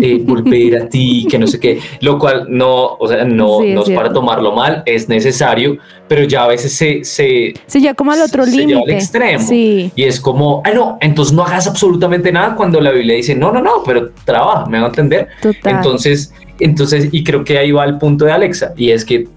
eh, 0.00 0.20
volver 0.24 0.82
a 0.82 0.88
ti, 0.88 1.26
que 1.30 1.38
no 1.38 1.46
sé 1.46 1.60
qué, 1.60 1.80
lo 2.00 2.18
cual 2.18 2.46
no, 2.48 2.94
o 2.98 3.08
sea, 3.08 3.24
no, 3.24 3.62
no 3.62 3.82
es, 3.82 3.90
para 3.90 4.12
tomarlo 4.12 4.52
mal, 4.52 4.82
es 4.86 5.08
necesario, 5.08 5.78
pero 6.08 6.24
ya 6.24 6.44
a 6.44 6.48
veces 6.48 6.72
se... 6.72 7.04
Se, 7.04 7.54
se 7.66 7.80
lleva 7.80 7.94
como 7.94 8.12
al 8.12 8.22
otro 8.22 8.44
límite. 8.44 8.78
al 8.82 8.90
extremo. 8.90 9.46
Y 9.50 9.92
es 9.96 10.20
como, 10.20 10.62
ah, 10.64 10.70
no, 10.70 10.98
entonces 11.00 11.34
no 11.34 11.44
hagas 11.44 11.66
absolutamente 11.66 12.32
nada 12.32 12.54
cuando 12.54 12.80
la 12.80 12.90
Biblia 12.90 13.16
dice, 13.16 13.34
no, 13.34 13.52
no, 13.52 13.62
no, 13.62 13.82
pero 13.84 14.10
trabaja, 14.24 14.66
me 14.66 14.78
van 14.78 14.84
a 14.84 14.88
entender. 14.88 15.28
Entonces, 15.64 16.32
entonces, 16.58 17.08
y 17.12 17.22
creo 17.24 17.44
que 17.44 17.58
ahí 17.58 17.72
va 17.72 17.84
el 17.84 17.98
punto 17.98 18.24
de 18.24 18.32
Alexa, 18.32 18.72
y 18.76 18.90
es 18.90 19.04
que, 19.04 19.28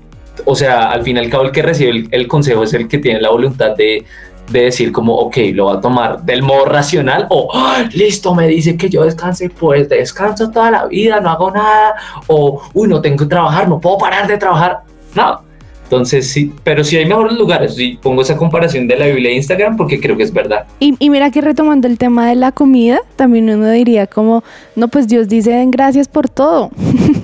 o 0.45 0.55
sea, 0.55 0.91
al 0.91 1.03
fin 1.03 1.17
y 1.17 1.19
al 1.19 1.29
cabo 1.29 1.43
el 1.43 1.51
que 1.51 1.61
recibe 1.61 2.07
el 2.11 2.27
consejo 2.27 2.63
es 2.63 2.73
el 2.73 2.87
que 2.87 2.97
tiene 2.97 3.19
la 3.19 3.29
voluntad 3.29 3.75
de 3.75 4.05
de 4.49 4.63
decir 4.63 4.91
como, 4.91 5.15
ok, 5.15 5.37
lo 5.53 5.65
va 5.65 5.75
a 5.75 5.81
tomar 5.81 6.23
del 6.23 6.41
modo 6.41 6.65
racional 6.65 7.27
o, 7.29 7.51
listo, 7.93 8.33
me 8.35 8.47
dice 8.47 8.77
que 8.77 8.89
yo 8.89 9.03
descanse, 9.03 9.49
pues 9.49 9.89
descanso 9.89 10.49
toda 10.49 10.71
la 10.71 10.85
vida, 10.85 11.19
no 11.19 11.29
hago 11.29 11.51
nada, 11.51 11.95
o, 12.27 12.61
uy, 12.73 12.87
no 12.87 13.01
tengo 13.01 13.17
que 13.17 13.25
trabajar, 13.25 13.67
no 13.69 13.79
puedo 13.79 13.97
parar 13.97 14.27
de 14.27 14.37
trabajar. 14.37 14.79
No, 15.15 15.41
entonces 15.89 16.29
sí, 16.29 16.53
pero 16.63 16.83
sí 16.83 16.97
hay 16.97 17.05
mejores 17.07 17.35
lugares. 17.35 17.79
Y 17.79 17.97
pongo 17.97 18.21
esa 18.21 18.37
comparación 18.37 18.87
de 18.87 18.95
la 18.95 19.07
Biblia 19.07 19.31
e 19.31 19.35
Instagram 19.37 19.75
porque 19.75 19.99
creo 19.99 20.15
que 20.15 20.21
es 20.21 20.31
verdad. 20.31 20.65
Y, 20.79 20.93
y, 20.99 21.09
mira 21.09 21.31
que 21.31 21.41
retomando 21.41 21.87
el 21.87 21.97
tema 21.97 22.29
de 22.29 22.35
la 22.35 22.51
comida, 22.51 22.99
también 23.15 23.49
uno 23.49 23.67
diría 23.71 24.05
como, 24.05 24.43
no, 24.75 24.87
pues 24.87 25.07
Dios 25.07 25.27
dice 25.27 25.49
den 25.49 25.71
gracias 25.71 26.07
por 26.07 26.29
todo 26.29 26.69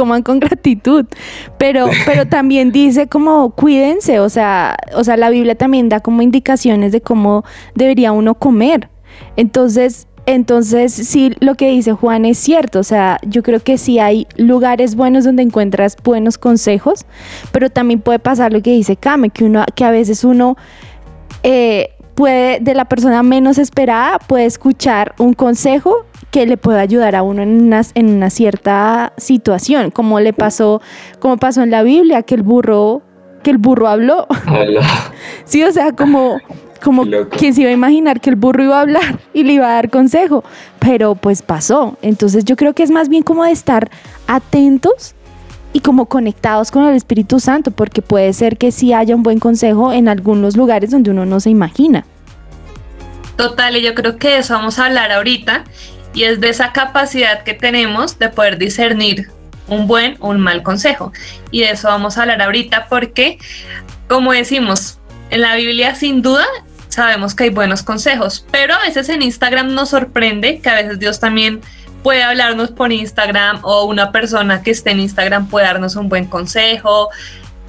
coman 0.00 0.22
con 0.22 0.40
gratitud. 0.40 1.04
Pero, 1.58 1.86
pero 2.06 2.26
también 2.26 2.72
dice 2.72 3.06
como 3.06 3.50
cuídense, 3.50 4.18
o 4.18 4.30
sea, 4.30 4.76
o 4.94 5.04
sea, 5.04 5.18
la 5.18 5.28
Biblia 5.28 5.54
también 5.54 5.90
da 5.90 6.00
como 6.00 6.22
indicaciones 6.22 6.90
de 6.92 7.02
cómo 7.02 7.44
debería 7.74 8.12
uno 8.12 8.34
comer. 8.34 8.88
Entonces, 9.36 10.06
entonces, 10.24 10.92
sí, 10.92 11.34
lo 11.40 11.54
que 11.54 11.70
dice 11.70 11.92
Juan 11.92 12.24
es 12.24 12.38
cierto, 12.38 12.78
o 12.78 12.82
sea, 12.82 13.18
yo 13.26 13.42
creo 13.42 13.60
que 13.60 13.76
sí 13.76 13.98
hay 13.98 14.26
lugares 14.36 14.94
buenos 14.94 15.24
donde 15.24 15.42
encuentras 15.42 15.96
buenos 16.02 16.38
consejos, 16.38 17.04
pero 17.52 17.68
también 17.68 18.00
puede 18.00 18.20
pasar 18.20 18.52
lo 18.52 18.62
que 18.62 18.70
dice 18.70 18.96
Kame, 18.96 19.30
que, 19.30 19.44
uno, 19.44 19.64
que 19.74 19.84
a 19.84 19.90
veces 19.90 20.24
uno 20.24 20.56
eh, 21.42 21.90
puede, 22.14 22.60
de 22.60 22.74
la 22.74 22.84
persona 22.84 23.22
menos 23.22 23.58
esperada, 23.58 24.18
puede 24.18 24.44
escuchar 24.46 25.14
un 25.18 25.34
consejo 25.34 26.06
que 26.30 26.46
le 26.46 26.56
puede 26.56 26.80
ayudar 26.80 27.16
a 27.16 27.22
uno 27.22 27.42
en 27.42 27.62
una, 27.62 27.82
en 27.94 28.10
una 28.10 28.30
cierta 28.30 29.12
situación, 29.16 29.90
como 29.90 30.20
le 30.20 30.32
pasó, 30.32 30.80
como 31.18 31.36
pasó 31.36 31.62
en 31.62 31.70
la 31.70 31.82
Biblia, 31.82 32.22
que 32.22 32.34
el 32.34 32.42
burro 32.42 33.02
que 33.42 33.50
el 33.50 33.58
burro 33.58 33.88
habló. 33.88 34.26
sí, 35.44 35.62
o 35.64 35.72
sea, 35.72 35.92
como, 35.92 36.38
como 36.82 37.04
quien 37.30 37.54
se 37.54 37.62
iba 37.62 37.70
a 37.70 37.72
imaginar 37.74 38.20
que 38.20 38.30
el 38.30 38.36
burro 38.36 38.62
iba 38.62 38.78
a 38.78 38.82
hablar 38.82 39.18
y 39.32 39.44
le 39.44 39.54
iba 39.54 39.66
a 39.66 39.74
dar 39.74 39.90
consejo, 39.90 40.44
pero 40.78 41.14
pues 41.14 41.42
pasó. 41.42 41.96
Entonces 42.02 42.44
yo 42.44 42.56
creo 42.56 42.74
que 42.74 42.82
es 42.82 42.90
más 42.90 43.08
bien 43.08 43.22
como 43.22 43.44
de 43.44 43.52
estar 43.52 43.90
atentos 44.26 45.14
y 45.72 45.80
como 45.80 46.06
conectados 46.06 46.70
con 46.70 46.84
el 46.84 46.96
Espíritu 46.96 47.38
Santo, 47.38 47.70
porque 47.70 48.02
puede 48.02 48.32
ser 48.32 48.56
que 48.56 48.72
sí 48.72 48.92
haya 48.92 49.14
un 49.14 49.22
buen 49.22 49.38
consejo 49.38 49.92
en 49.92 50.08
algunos 50.08 50.56
lugares 50.56 50.90
donde 50.90 51.10
uno 51.10 51.26
no 51.26 51.38
se 51.40 51.50
imagina. 51.50 52.04
Total, 53.36 53.76
y 53.76 53.82
yo 53.82 53.94
creo 53.94 54.16
que 54.16 54.38
eso 54.38 54.54
vamos 54.54 54.78
a 54.78 54.86
hablar 54.86 55.12
ahorita, 55.12 55.64
y 56.14 56.24
es 56.24 56.40
de 56.40 56.48
esa 56.48 56.72
capacidad 56.72 57.42
que 57.42 57.54
tenemos 57.54 58.18
de 58.18 58.28
poder 58.28 58.58
discernir 58.58 59.30
un 59.68 59.86
buen 59.86 60.16
o 60.20 60.28
un 60.30 60.40
mal 60.40 60.62
consejo. 60.62 61.12
Y 61.50 61.60
de 61.60 61.70
eso 61.70 61.88
vamos 61.88 62.18
a 62.18 62.22
hablar 62.22 62.42
ahorita 62.42 62.86
porque, 62.88 63.38
como 64.08 64.32
decimos, 64.32 64.98
en 65.30 65.42
la 65.42 65.54
Biblia 65.54 65.94
sin 65.94 66.22
duda 66.22 66.46
sabemos 66.88 67.34
que 67.34 67.44
hay 67.44 67.50
buenos 67.50 67.82
consejos, 67.82 68.44
pero 68.50 68.74
a 68.74 68.80
veces 68.80 69.08
en 69.08 69.22
Instagram 69.22 69.72
nos 69.74 69.90
sorprende 69.90 70.58
que 70.60 70.68
a 70.68 70.74
veces 70.74 70.98
Dios 70.98 71.20
también 71.20 71.60
puede 72.02 72.22
hablarnos 72.22 72.70
por 72.70 72.92
Instagram 72.92 73.60
o 73.62 73.84
una 73.84 74.10
persona 74.10 74.62
que 74.62 74.72
esté 74.72 74.90
en 74.90 75.00
Instagram 75.00 75.48
puede 75.48 75.66
darnos 75.66 75.96
un 75.96 76.08
buen 76.08 76.26
consejo. 76.26 77.10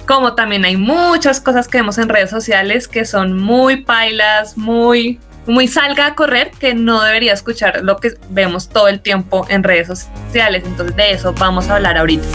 Como 0.06 0.34
también 0.34 0.64
hay 0.64 0.76
muchas 0.76 1.40
cosas 1.40 1.68
que 1.68 1.78
vemos 1.78 1.98
en 1.98 2.08
redes 2.08 2.30
sociales 2.30 2.88
que 2.88 3.04
son 3.04 3.38
muy 3.38 3.82
pailas, 3.82 4.58
muy, 4.58 5.20
muy 5.46 5.68
salga 5.68 6.06
a 6.06 6.14
correr, 6.14 6.50
que 6.58 6.74
no 6.74 7.02
debería 7.02 7.32
escuchar 7.32 7.80
lo 7.82 7.96
que 7.98 8.14
vemos 8.30 8.68
todo 8.68 8.88
el 8.88 9.00
tiempo 9.00 9.46
en 9.48 9.62
redes 9.62 9.88
sociales. 9.88 10.62
Entonces 10.66 10.96
de 10.96 11.12
eso 11.12 11.32
vamos 11.32 11.68
a 11.68 11.76
hablar 11.76 11.98
ahorita. 11.98 12.26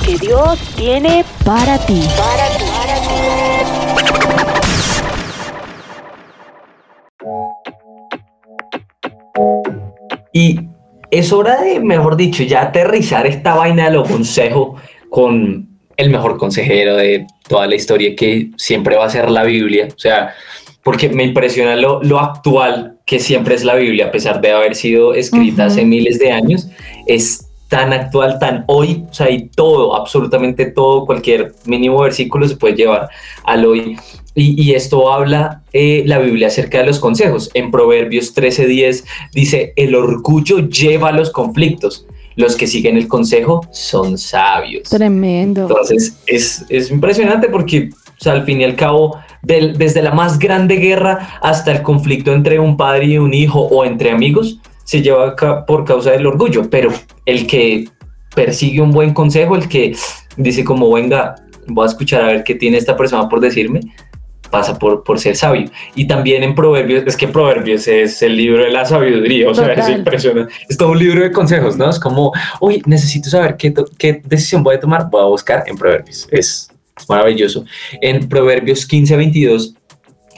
que 0.00 0.16
Dios 0.18 0.58
tiene 0.76 1.24
para 1.44 1.78
ti. 1.78 2.08
Y 10.32 10.60
es 11.10 11.32
hora 11.32 11.60
de, 11.60 11.80
mejor 11.80 12.16
dicho, 12.16 12.42
ya 12.44 12.62
aterrizar 12.62 13.26
esta 13.26 13.54
vaina 13.54 13.86
de 13.86 13.96
los 13.96 14.08
consejos 14.08 14.80
con 15.10 15.68
el 15.96 16.10
mejor 16.10 16.36
consejero 16.36 16.96
de 16.96 17.26
toda 17.48 17.66
la 17.66 17.74
historia, 17.74 18.14
que 18.14 18.50
siempre 18.56 18.96
va 18.96 19.06
a 19.06 19.10
ser 19.10 19.30
la 19.30 19.42
Biblia. 19.42 19.88
O 19.88 19.98
sea, 19.98 20.34
porque 20.84 21.08
me 21.08 21.24
impresiona 21.24 21.74
lo, 21.74 22.00
lo 22.02 22.20
actual 22.20 22.98
que 23.04 23.18
siempre 23.18 23.56
es 23.56 23.64
la 23.64 23.74
Biblia, 23.74 24.06
a 24.06 24.10
pesar 24.12 24.40
de 24.40 24.52
haber 24.52 24.76
sido 24.76 25.12
escrita 25.12 25.64
hace 25.64 25.84
miles 25.84 26.18
de 26.18 26.30
años, 26.30 26.68
es 27.06 27.47
tan 27.68 27.92
actual, 27.92 28.38
tan 28.38 28.64
hoy, 28.66 29.04
o 29.10 29.14
sea, 29.14 29.30
y 29.30 29.48
todo, 29.48 29.94
absolutamente 29.94 30.66
todo, 30.66 31.04
cualquier 31.04 31.54
mínimo 31.66 32.00
versículo 32.00 32.48
se 32.48 32.56
puede 32.56 32.74
llevar 32.74 33.08
al 33.44 33.66
hoy. 33.66 33.96
Y, 34.34 34.72
esto 34.72 35.12
habla 35.12 35.62
eh, 35.72 36.04
la 36.06 36.18
Biblia 36.18 36.46
acerca 36.46 36.78
de 36.78 36.86
los 36.86 37.00
consejos. 37.00 37.50
En 37.54 37.72
Proverbios 37.72 38.36
13:10 38.36 39.04
dice, 39.34 39.72
el 39.74 39.96
orgullo 39.96 40.68
lleva 40.68 41.08
a 41.08 41.12
los 41.12 41.30
conflictos. 41.30 42.06
Los 42.36 42.54
que 42.54 42.68
siguen 42.68 42.96
el 42.96 43.08
consejo 43.08 43.66
son 43.72 44.16
sabios. 44.16 44.90
Tremendo. 44.90 45.62
Entonces, 45.62 46.16
es, 46.24 46.64
es 46.68 46.88
impresionante 46.92 47.48
porque, 47.48 47.90
o 47.90 48.22
sea, 48.22 48.34
al 48.34 48.44
fin 48.44 48.60
y 48.60 48.64
al 48.64 48.76
cabo, 48.76 49.18
desde 49.42 50.02
la 50.02 50.12
más 50.12 50.38
grande 50.38 50.76
guerra 50.76 51.40
hasta 51.42 51.72
el 51.72 51.82
conflicto 51.82 52.32
entre 52.32 52.60
un 52.60 52.76
padre 52.76 53.06
y 53.06 53.18
un 53.18 53.34
hijo 53.34 53.60
o 53.60 53.84
entre 53.84 54.12
amigos, 54.12 54.60
se 54.88 55.02
lleva 55.02 55.36
por 55.66 55.84
causa 55.84 56.12
del 56.12 56.26
orgullo, 56.26 56.70
pero 56.70 56.90
el 57.26 57.46
que 57.46 57.90
persigue 58.34 58.80
un 58.80 58.90
buen 58.90 59.12
consejo, 59.12 59.54
el 59.54 59.68
que 59.68 59.94
dice 60.38 60.64
como, 60.64 60.90
venga, 60.90 61.34
voy 61.66 61.84
a 61.84 61.88
escuchar 61.88 62.22
a 62.22 62.26
ver 62.28 62.42
qué 62.42 62.54
tiene 62.54 62.78
esta 62.78 62.96
persona 62.96 63.28
por 63.28 63.38
decirme, 63.38 63.80
pasa 64.50 64.78
por, 64.78 65.04
por 65.04 65.20
ser 65.20 65.36
sabio. 65.36 65.70
Y 65.94 66.06
también 66.06 66.42
en 66.42 66.54
Proverbios, 66.54 67.04
es 67.06 67.18
que 67.18 67.28
Proverbios 67.28 67.86
es 67.86 68.22
el 68.22 68.34
libro 68.34 68.64
de 68.64 68.70
la 68.70 68.86
sabiduría, 68.86 69.50
o 69.50 69.54
sea, 69.54 69.70
es 69.74 69.90
impresionante. 69.90 70.54
Es 70.70 70.78
todo 70.78 70.92
un 70.92 70.98
libro 70.98 71.20
de 71.20 71.32
consejos, 71.32 71.76
¿no? 71.76 71.90
Es 71.90 72.00
como, 72.00 72.32
uy, 72.58 72.82
necesito 72.86 73.28
saber 73.28 73.58
qué, 73.58 73.74
qué 73.98 74.22
decisión 74.24 74.62
voy 74.62 74.76
a 74.76 74.80
tomar, 74.80 75.10
voy 75.10 75.20
a 75.20 75.26
buscar 75.26 75.64
en 75.66 75.76
Proverbios. 75.76 76.26
Es 76.30 76.70
maravilloso. 77.10 77.66
En 78.00 78.26
Proverbios 78.26 78.86
15, 78.86 79.16
22 79.18 79.74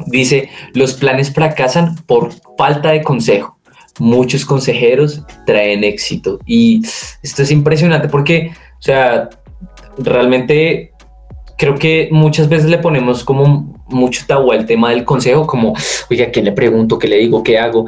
dice, 0.06 0.48
los 0.74 0.94
planes 0.94 1.32
fracasan 1.32 1.94
por 2.06 2.30
falta 2.58 2.90
de 2.90 3.02
consejo 3.04 3.59
muchos 4.00 4.44
consejeros 4.44 5.22
traen 5.46 5.84
éxito. 5.84 6.38
Y 6.46 6.82
esto 7.22 7.42
es 7.42 7.50
impresionante 7.50 8.08
porque, 8.08 8.50
o 8.78 8.82
sea, 8.82 9.30
realmente 9.98 10.92
creo 11.56 11.76
que 11.76 12.08
muchas 12.10 12.48
veces 12.48 12.70
le 12.70 12.78
ponemos 12.78 13.22
como 13.22 13.74
mucho 13.86 14.24
tabú 14.26 14.50
al 14.52 14.64
tema 14.64 14.90
del 14.90 15.04
consejo, 15.04 15.46
como, 15.46 15.74
oiga, 16.10 16.30
¿qué 16.30 16.42
le 16.42 16.52
pregunto? 16.52 16.98
¿Qué 16.98 17.06
le 17.06 17.18
digo? 17.18 17.42
¿Qué 17.42 17.58
hago? 17.58 17.86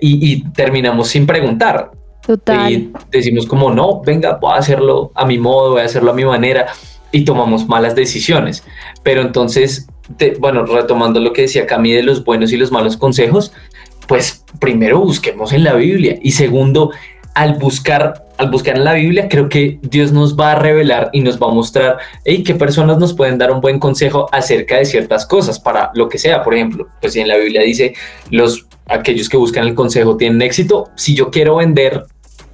y, 0.00 0.42
terminamos 0.50 1.08
sin 1.08 1.26
preguntar. 1.26 1.90
Total. 2.26 2.72
Y 2.72 2.92
decimos 3.10 3.46
como, 3.46 3.70
no, 3.70 4.00
venga, 4.00 4.38
voy 4.40 4.52
a 4.52 4.56
hacerlo 4.56 5.12
a 5.14 5.26
mi 5.26 5.38
modo, 5.38 5.72
voy 5.72 5.82
a 5.82 5.84
hacerlo 5.84 6.12
a 6.12 6.14
mi 6.14 6.24
manera 6.24 6.66
y 7.12 7.24
tomamos 7.24 7.68
malas 7.68 7.94
decisiones. 7.94 8.64
Pero 9.02 9.20
entonces, 9.20 9.86
bueno, 10.38 10.64
retomando 10.64 11.20
lo 11.20 11.32
que 11.32 11.42
decía 11.42 11.66
Cami 11.66 11.92
de 11.92 12.02
los 12.02 12.24
buenos 12.24 12.52
y 12.52 12.56
los 12.56 12.72
malos 12.72 12.96
consejos, 12.96 13.52
pues 14.06 14.44
primero 14.58 15.00
busquemos 15.00 15.52
en 15.52 15.64
la 15.64 15.74
Biblia 15.74 16.18
y 16.22 16.32
segundo, 16.32 16.90
al 17.34 17.54
buscar, 17.54 18.26
al 18.38 18.50
buscar 18.50 18.76
en 18.76 18.84
la 18.84 18.94
Biblia, 18.94 19.28
creo 19.28 19.48
que 19.48 19.78
Dios 19.82 20.12
nos 20.12 20.38
va 20.38 20.52
a 20.52 20.54
revelar 20.54 21.10
y 21.12 21.20
nos 21.20 21.40
va 21.40 21.48
a 21.48 21.54
mostrar 21.54 21.98
hey, 22.24 22.42
qué 22.42 22.54
personas 22.54 22.98
nos 22.98 23.12
pueden 23.12 23.38
dar 23.38 23.50
un 23.50 23.60
buen 23.60 23.78
consejo 23.78 24.28
acerca 24.32 24.76
de 24.78 24.84
ciertas 24.84 25.26
cosas 25.26 25.58
para 25.58 25.90
lo 25.94 26.08
que 26.08 26.18
sea. 26.18 26.42
Por 26.42 26.54
ejemplo, 26.54 26.88
pues 27.00 27.12
si 27.12 27.20
en 27.20 27.28
la 27.28 27.36
Biblia 27.36 27.62
dice 27.62 27.94
los 28.30 28.66
aquellos 28.86 29.28
que 29.28 29.36
buscan 29.36 29.66
el 29.66 29.74
consejo 29.74 30.16
tienen 30.16 30.42
éxito. 30.42 30.90
Si 30.94 31.14
yo 31.14 31.30
quiero 31.30 31.56
vender 31.56 32.04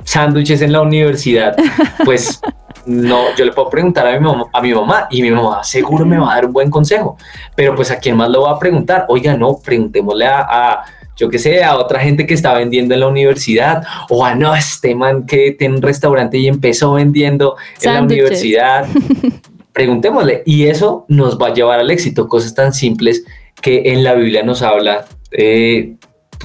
sándwiches 0.05 0.63
en 0.63 0.73
la 0.73 0.81
universidad, 0.81 1.57
pues 2.05 2.41
no, 2.87 3.35
yo 3.37 3.45
le 3.45 3.53
puedo 3.53 3.69
preguntar 3.69 4.07
a 4.07 4.19
mi, 4.19 4.25
mamá, 4.25 4.47
a 4.53 4.63
mi 4.63 4.73
mamá 4.73 5.09
y 5.11 5.23
mi 5.23 5.31
mamá 5.31 5.63
seguro 5.63 6.07
me 6.07 6.19
va 6.19 6.33
a 6.33 6.35
dar 6.37 6.47
un 6.47 6.53
buen 6.53 6.71
consejo. 6.71 7.17
Pero 7.55 7.75
pues 7.75 7.91
a 7.91 7.99
quién 7.99 8.17
más 8.17 8.31
lo 8.31 8.43
va 8.43 8.53
a 8.53 8.59
preguntar? 8.59 9.07
Oiga, 9.09 9.37
no, 9.37 9.59
preguntémosle 9.59 10.27
a 10.27 10.83
yo 11.21 11.29
que 11.29 11.39
sé, 11.39 11.63
a 11.63 11.77
otra 11.77 12.01
gente 12.01 12.27
que 12.27 12.33
está 12.33 12.55
vendiendo 12.55 12.95
en 12.95 13.01
la 13.01 13.09
universidad, 13.09 13.83
o 14.09 14.25
a 14.25 14.35
no, 14.35 14.55
este 14.55 14.95
man 14.95 15.27
que 15.27 15.53
tiene 15.53 15.77
un 15.77 15.83
restaurante 15.83 16.39
y 16.39 16.49
empezó 16.49 16.95
vendiendo 16.95 17.57
en 17.83 17.95
la 17.95 18.03
universidad. 18.03 18.87
Preguntémosle, 19.73 20.43
y 20.47 20.65
eso 20.67 21.05
nos 21.09 21.39
va 21.39 21.49
a 21.49 21.55
llevar 21.55 21.79
al 21.79 21.91
éxito, 21.91 22.27
cosas 22.27 22.55
tan 22.55 22.73
simples 22.73 23.23
que 23.61 23.93
en 23.93 24.03
la 24.03 24.15
Biblia 24.15 24.43
nos 24.43 24.63
habla, 24.63 25.05
eh, 25.31 25.97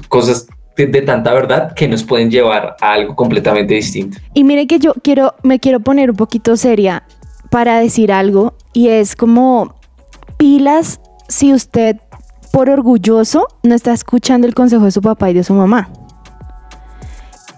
cosas 0.09 0.47
de, 0.75 0.87
tanta 1.01 1.33
verdad 1.33 1.73
que 1.73 1.87
nos 1.87 2.03
pueden 2.03 2.29
llevar 2.29 2.75
a 2.81 2.91
algo 2.91 3.15
completamente 3.15 3.75
distinto. 3.75 4.17
Y 4.33 4.43
mire 4.43 4.67
que 4.67 4.79
yo 4.79 4.93
quiero, 5.01 5.35
me 5.41 5.59
quiero 5.59 5.79
poner 5.79 6.11
un 6.11 6.17
poquito 6.17 6.57
seria 6.57 7.03
para 7.49 7.79
decir 7.79 8.11
algo, 8.11 8.55
y 8.73 8.89
es 8.89 9.15
como 9.15 9.73
pilas 10.35 10.99
si 11.29 11.53
usted 11.53 11.95
por 12.55 12.69
orgulloso 12.69 13.49
no 13.63 13.75
está 13.75 13.91
escuchando 13.91 14.47
el 14.47 14.55
consejo 14.55 14.85
de 14.85 14.91
su 14.91 15.01
papá 15.01 15.29
y 15.29 15.33
de 15.33 15.43
su 15.43 15.53
mamá. 15.53 15.89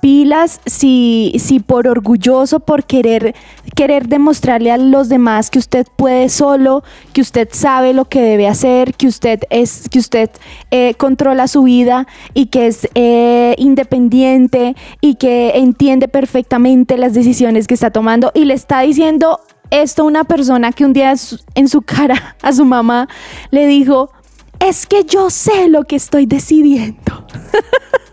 Pilas 0.01 0.60
si, 0.65 1.33
si 1.38 1.60
por 1.60 1.88
orgulloso, 1.88 2.60
por 2.60 2.83
querer, 2.83 3.36
querer 3.75 4.07
demostrarle 4.07 4.71
a 4.71 4.77
los 4.79 5.07
demás 5.07 5.51
que 5.51 5.60
usted 5.60 5.86
puede 5.97 6.29
solo, 6.29 6.83
que 7.13 7.21
usted 7.21 7.47
sabe 7.51 7.93
lo 7.93 8.05
que 8.05 8.23
debe 8.23 8.47
hacer, 8.47 8.95
que 8.95 9.05
usted, 9.05 9.41
es, 9.51 9.88
que 9.88 9.99
usted 9.99 10.31
eh, 10.71 10.95
controla 10.95 11.47
su 11.47 11.62
vida 11.62 12.07
y 12.33 12.47
que 12.47 12.65
es 12.65 12.89
eh, 12.95 13.53
independiente 13.60 14.75
y 14.99 15.13
que 15.15 15.60
entiende 15.60 16.07
perfectamente 16.07 16.97
las 16.97 17.13
decisiones 17.13 17.67
que 17.67 17.75
está 17.75 17.91
tomando 17.91 18.31
y 18.33 18.45
le 18.45 18.55
está 18.55 18.81
diciendo 18.81 19.41
esto 19.69 20.01
a 20.01 20.05
una 20.05 20.23
persona 20.23 20.71
que 20.71 20.86
un 20.86 20.93
día 20.93 21.13
en 21.55 21.67
su 21.67 21.81
cara 21.83 22.36
a 22.41 22.51
su 22.51 22.65
mamá 22.65 23.07
le 23.51 23.67
dijo, 23.67 24.10
es 24.59 24.85
que 24.85 25.03
yo 25.03 25.29
sé 25.29 25.69
lo 25.69 25.83
que 25.83 25.95
estoy 25.95 26.25
decidiendo. 26.25 27.25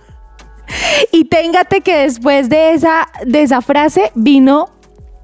y 1.12 1.24
téngate 1.24 1.80
que 1.80 1.96
después 1.98 2.48
de 2.48 2.74
esa, 2.74 3.08
de 3.26 3.42
esa 3.42 3.60
frase 3.60 4.12
vino 4.14 4.70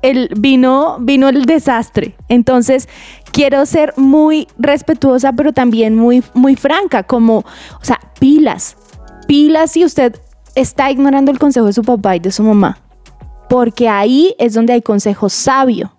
el, 0.02 0.30
vino, 0.38 0.96
vino 1.00 1.28
el 1.28 1.44
desastre. 1.44 2.16
Entonces, 2.28 2.88
quiero 3.33 3.66
ser 3.66 3.94
muy 3.96 4.48
respetuosa, 4.59 5.33
pero 5.33 5.52
también 5.52 5.94
muy, 5.94 6.22
muy 6.35 6.56
franca, 6.56 7.02
como, 7.02 7.38
o 7.38 7.85
sea, 7.85 8.00
pilas, 8.18 8.76
pilas 9.26 9.72
si 9.72 9.85
usted 9.85 10.18
está 10.54 10.90
ignorando 10.90 11.30
el 11.30 11.38
consejo 11.38 11.66
de 11.66 11.72
su 11.72 11.83
papá 11.83 12.16
y 12.16 12.20
de 12.20 12.33
su 12.33 12.42
mamá. 12.42 12.78
porque 13.48 13.88
ahí 13.88 14.35
es 14.38 14.54
donde 14.54 14.72
hay 14.74 14.83
consejo 14.83 15.28
sabio. 15.28 15.92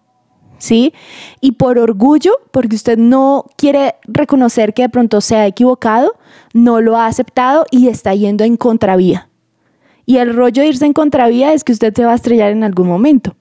¿Sí? 0.61 0.93
Y 1.41 1.53
por 1.53 1.79
orgullo, 1.79 2.33
porque 2.51 2.75
usted 2.75 2.95
no 2.95 3.45
quiere 3.57 3.95
reconocer 4.03 4.75
que 4.75 4.83
de 4.83 4.89
pronto 4.89 5.19
se 5.19 5.35
ha 5.35 5.47
equivocado, 5.47 6.13
no 6.53 6.81
lo 6.81 6.97
ha 6.97 7.07
aceptado 7.07 7.65
y 7.71 7.87
está 7.87 8.13
yendo 8.13 8.43
en 8.43 8.57
contravía. 8.57 9.27
Y 10.05 10.17
el 10.17 10.35
rollo 10.35 10.61
de 10.61 10.67
irse 10.67 10.85
en 10.85 10.93
contravía 10.93 11.53
es 11.53 11.63
que 11.63 11.71
usted 11.71 11.95
se 11.95 12.05
va 12.05 12.11
a 12.11 12.15
estrellar 12.15 12.51
en 12.51 12.63
algún 12.63 12.87
momento. 12.87 13.35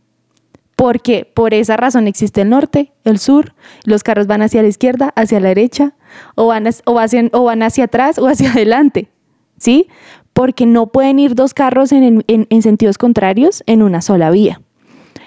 Porque 0.77 1.31
por 1.35 1.53
esa 1.53 1.77
razón 1.77 2.09
existe 2.09 2.41
el 2.41 2.49
norte, 2.49 2.95
el 3.05 3.19
sur, 3.19 3.53
los 3.85 4.03
carros 4.03 4.27
van 4.27 4.41
hacia 4.41 4.63
la 4.63 4.69
izquierda, 4.69 5.13
hacia 5.15 5.41
la 5.41 5.49
derecha, 5.49 5.93
o 6.37 6.47
van, 6.47 6.65
o 6.87 6.99
hacia, 6.99 7.29
o 7.33 7.45
van 7.45 7.63
hacia 7.63 7.85
atrás 7.85 8.19
o 8.19 8.29
hacia 8.29 8.51
adelante. 8.55 9.11
¿Sí? 9.59 9.89
Porque 10.33 10.65
no 10.65 10.87
pueden 10.87 11.19
ir 11.19 11.35
dos 11.35 11.53
carros 11.53 11.93
en, 11.93 12.25
en 12.27 12.63
sentidos 12.63 12.97
contrarios 12.97 13.63
en 13.67 13.83
una 13.83 14.01
sola 14.01 14.31
vía. 14.31 14.63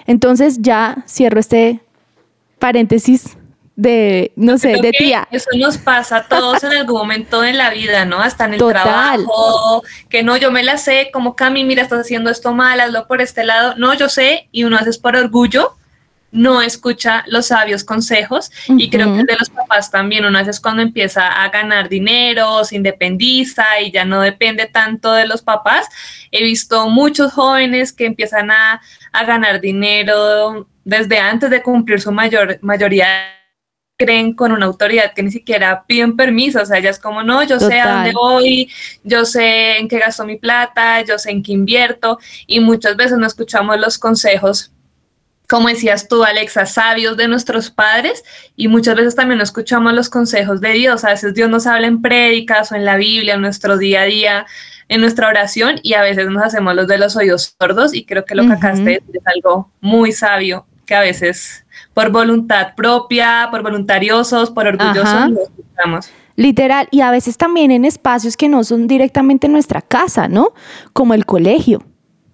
Entonces 0.06 0.58
ya 0.60 1.04
cierro 1.06 1.40
este 1.40 1.80
paréntesis 2.58 3.36
de, 3.76 4.32
no 4.36 4.56
sé, 4.58 4.76
de 4.80 4.92
tía. 4.92 5.26
Eso 5.30 5.50
nos 5.56 5.78
pasa 5.78 6.18
a 6.18 6.28
todos 6.28 6.62
en 6.62 6.72
algún 6.72 6.98
momento 6.98 7.42
en 7.44 7.58
la 7.58 7.70
vida, 7.70 8.04
¿no? 8.04 8.20
Hasta 8.20 8.44
en 8.44 8.54
el 8.54 8.60
trabajo, 8.60 9.82
que 10.08 10.22
no, 10.22 10.36
yo 10.36 10.50
me 10.50 10.62
la 10.62 10.78
sé, 10.78 11.10
como 11.12 11.34
Cami, 11.34 11.64
mira, 11.64 11.82
estás 11.82 12.00
haciendo 12.00 12.30
esto 12.30 12.54
mal, 12.54 12.80
hazlo 12.80 13.06
por 13.06 13.20
este 13.20 13.44
lado. 13.44 13.74
No, 13.76 13.94
yo 13.94 14.08
sé, 14.08 14.48
y 14.52 14.64
uno 14.64 14.76
hace 14.76 14.98
por 15.00 15.16
orgullo, 15.16 15.76
no 16.34 16.60
escucha 16.60 17.24
los 17.28 17.46
sabios 17.46 17.84
consejos, 17.84 18.50
y 18.68 18.90
creo 18.90 19.14
que 19.14 19.22
de 19.24 19.36
los 19.38 19.48
papás 19.48 19.90
también, 19.90 20.24
uno 20.24 20.38
hace 20.38 20.50
cuando 20.60 20.82
empieza 20.82 21.28
a 21.28 21.48
ganar 21.48 21.88
dinero, 21.88 22.64
se 22.64 22.76
independiza 22.76 23.64
y 23.80 23.92
ya 23.92 24.04
no 24.04 24.20
depende 24.20 24.66
tanto 24.66 25.12
de 25.12 25.26
los 25.26 25.42
papás. 25.42 25.86
He 26.32 26.42
visto 26.42 26.88
muchos 26.90 27.32
jóvenes 27.32 27.92
que 27.92 28.06
empiezan 28.06 28.50
a, 28.50 28.82
a 29.12 29.24
ganar 29.24 29.60
dinero 29.60 30.68
desde 30.84 31.18
antes 31.18 31.50
de 31.50 31.62
cumplir 31.62 32.00
su 32.00 32.10
mayor, 32.10 32.58
mayoría 32.60 33.06
creen 33.96 34.34
con 34.34 34.50
una 34.50 34.66
autoridad 34.66 35.14
que 35.14 35.22
ni 35.22 35.30
siquiera 35.30 35.84
piden 35.86 36.16
permiso, 36.16 36.60
o 36.60 36.66
sea, 36.66 36.80
ya 36.80 36.90
es 36.90 36.98
como, 36.98 37.22
no, 37.22 37.44
yo 37.44 37.60
sé 37.60 37.80
a 37.80 37.94
dónde 37.94 38.12
voy, 38.12 38.68
yo 39.04 39.24
sé 39.24 39.78
en 39.78 39.86
qué 39.86 40.00
gasto 40.00 40.26
mi 40.26 40.36
plata, 40.36 41.00
yo 41.02 41.16
sé 41.16 41.30
en 41.30 41.44
qué 41.44 41.52
invierto, 41.52 42.18
y 42.48 42.58
muchas 42.58 42.96
veces 42.96 43.18
no 43.18 43.26
escuchamos 43.26 43.78
los 43.78 43.96
consejos, 43.96 44.72
como 45.48 45.68
decías 45.68 46.08
tú, 46.08 46.24
Alexa, 46.24 46.66
sabios 46.66 47.16
de 47.16 47.28
nuestros 47.28 47.70
padres, 47.70 48.24
y 48.56 48.68
muchas 48.68 48.96
veces 48.96 49.14
también 49.14 49.38
no 49.38 49.44
escuchamos 49.44 49.92
los 49.92 50.08
consejos 50.08 50.60
de 50.60 50.72
Dios, 50.72 51.04
a 51.04 51.10
veces 51.10 51.34
Dios 51.34 51.50
nos 51.50 51.66
habla 51.66 51.86
en 51.86 52.00
prédicas 52.00 52.72
o 52.72 52.74
en 52.74 52.84
la 52.84 52.96
Biblia, 52.96 53.34
en 53.34 53.40
nuestro 53.40 53.76
día 53.76 54.02
a 54.02 54.04
día, 54.04 54.46
en 54.88 55.00
nuestra 55.00 55.28
oración, 55.28 55.80
y 55.82 55.94
a 55.94 56.02
veces 56.02 56.28
nos 56.28 56.42
hacemos 56.42 56.74
los 56.74 56.86
de 56.86 56.98
los 56.98 57.16
oídos 57.16 57.56
sordos, 57.58 57.94
y 57.94 58.04
creo 58.04 58.24
que 58.24 58.34
lo 58.34 58.46
que 58.46 58.52
acá 58.52 58.72
es 58.72 59.00
algo 59.24 59.70
muy 59.80 60.12
sabio, 60.12 60.66
que 60.86 60.94
a 60.94 61.00
veces 61.00 61.64
por 61.92 62.10
voluntad 62.10 62.74
propia, 62.74 63.48
por 63.50 63.62
voluntariosos, 63.62 64.50
por 64.50 64.66
orgullosos, 64.66 65.30
Literal, 66.36 66.88
y 66.90 67.00
a 67.00 67.12
veces 67.12 67.36
también 67.36 67.70
en 67.70 67.84
espacios 67.84 68.36
que 68.36 68.48
no 68.48 68.64
son 68.64 68.88
directamente 68.88 69.48
nuestra 69.48 69.80
casa, 69.80 70.26
¿no? 70.26 70.52
Como 70.92 71.14
el 71.14 71.26
colegio, 71.26 71.84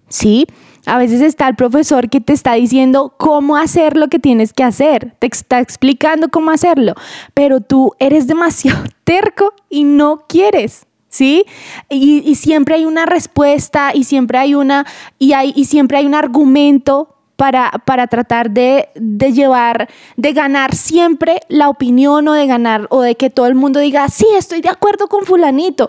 ¿sí? 0.08 0.46
A 0.90 0.98
veces 0.98 1.20
está 1.20 1.46
el 1.46 1.54
profesor 1.54 2.10
que 2.10 2.20
te 2.20 2.32
está 2.32 2.54
diciendo 2.54 3.14
cómo 3.16 3.56
hacer 3.56 3.96
lo 3.96 4.08
que 4.08 4.18
tienes 4.18 4.52
que 4.52 4.64
hacer, 4.64 5.14
te 5.20 5.28
está 5.28 5.60
explicando 5.60 6.30
cómo 6.30 6.50
hacerlo, 6.50 6.94
pero 7.32 7.60
tú 7.60 7.94
eres 8.00 8.26
demasiado 8.26 8.82
terco 9.04 9.54
y 9.68 9.84
no 9.84 10.24
quieres. 10.28 10.86
¿Sí? 11.08 11.44
Y, 11.88 12.36
siempre 12.36 12.76
hay 12.76 12.84
una 12.84 13.04
respuesta 13.04 13.90
y 13.92 14.04
siempre 14.04 14.38
hay 14.38 14.54
una, 14.54 14.86
y, 15.18 15.32
hay, 15.32 15.52
y 15.56 15.64
siempre 15.64 15.98
hay 15.98 16.06
un 16.06 16.14
argumento 16.14 17.16
para, 17.40 18.06
tratar 18.06 18.50
de, 18.50 18.90
llevar, 19.32 19.88
de 20.16 20.32
ganar 20.34 20.74
siempre 20.74 21.40
la 21.48 21.70
opinión 21.70 22.28
o 22.28 22.34
de 22.34 22.46
ganar, 22.46 22.86
o 22.90 23.00
de 23.00 23.14
que 23.14 23.30
todo 23.30 23.46
el 23.46 23.54
mundo 23.54 23.80
diga, 23.80 24.08
sí, 24.10 24.26
estoy 24.36 24.60
de 24.60 24.68
acuerdo 24.68 25.08
con 25.08 25.24
fulanito. 25.24 25.88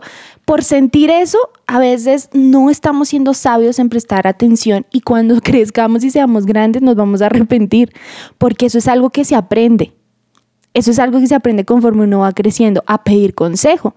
Por 0.52 0.66
sentir 0.66 1.10
eso, 1.10 1.38
a 1.66 1.80
veces 1.80 2.28
no 2.34 2.70
estamos 2.70 3.08
siendo 3.08 3.34
sabios 3.34 3.80
en 3.80 3.88
prestar 3.88 4.28
atención 4.28 4.86
y 4.92 5.00
cuando 5.00 5.36
crezcamos 5.42 6.04
y 6.04 6.10
seamos 6.10 6.46
grandes 6.46 6.82
nos 6.82 6.98
vamos 6.98 7.22
a 7.22 7.28
arrepentir, 7.28 7.94
porque 8.38 8.66
eso 8.66 8.78
es 8.78 8.90
algo 8.90 9.12
que 9.12 9.24
se 9.24 9.34
aprende. 9.34 9.94
Eso 10.74 10.92
es 10.92 11.00
algo 11.00 11.22
que 11.22 11.28
se 11.28 11.36
aprende 11.36 11.64
conforme 11.64 12.04
uno 12.04 12.20
va 12.20 12.34
creciendo, 12.34 12.84
a 12.86 13.06
pedir 13.06 13.34
consejo. 13.34 13.96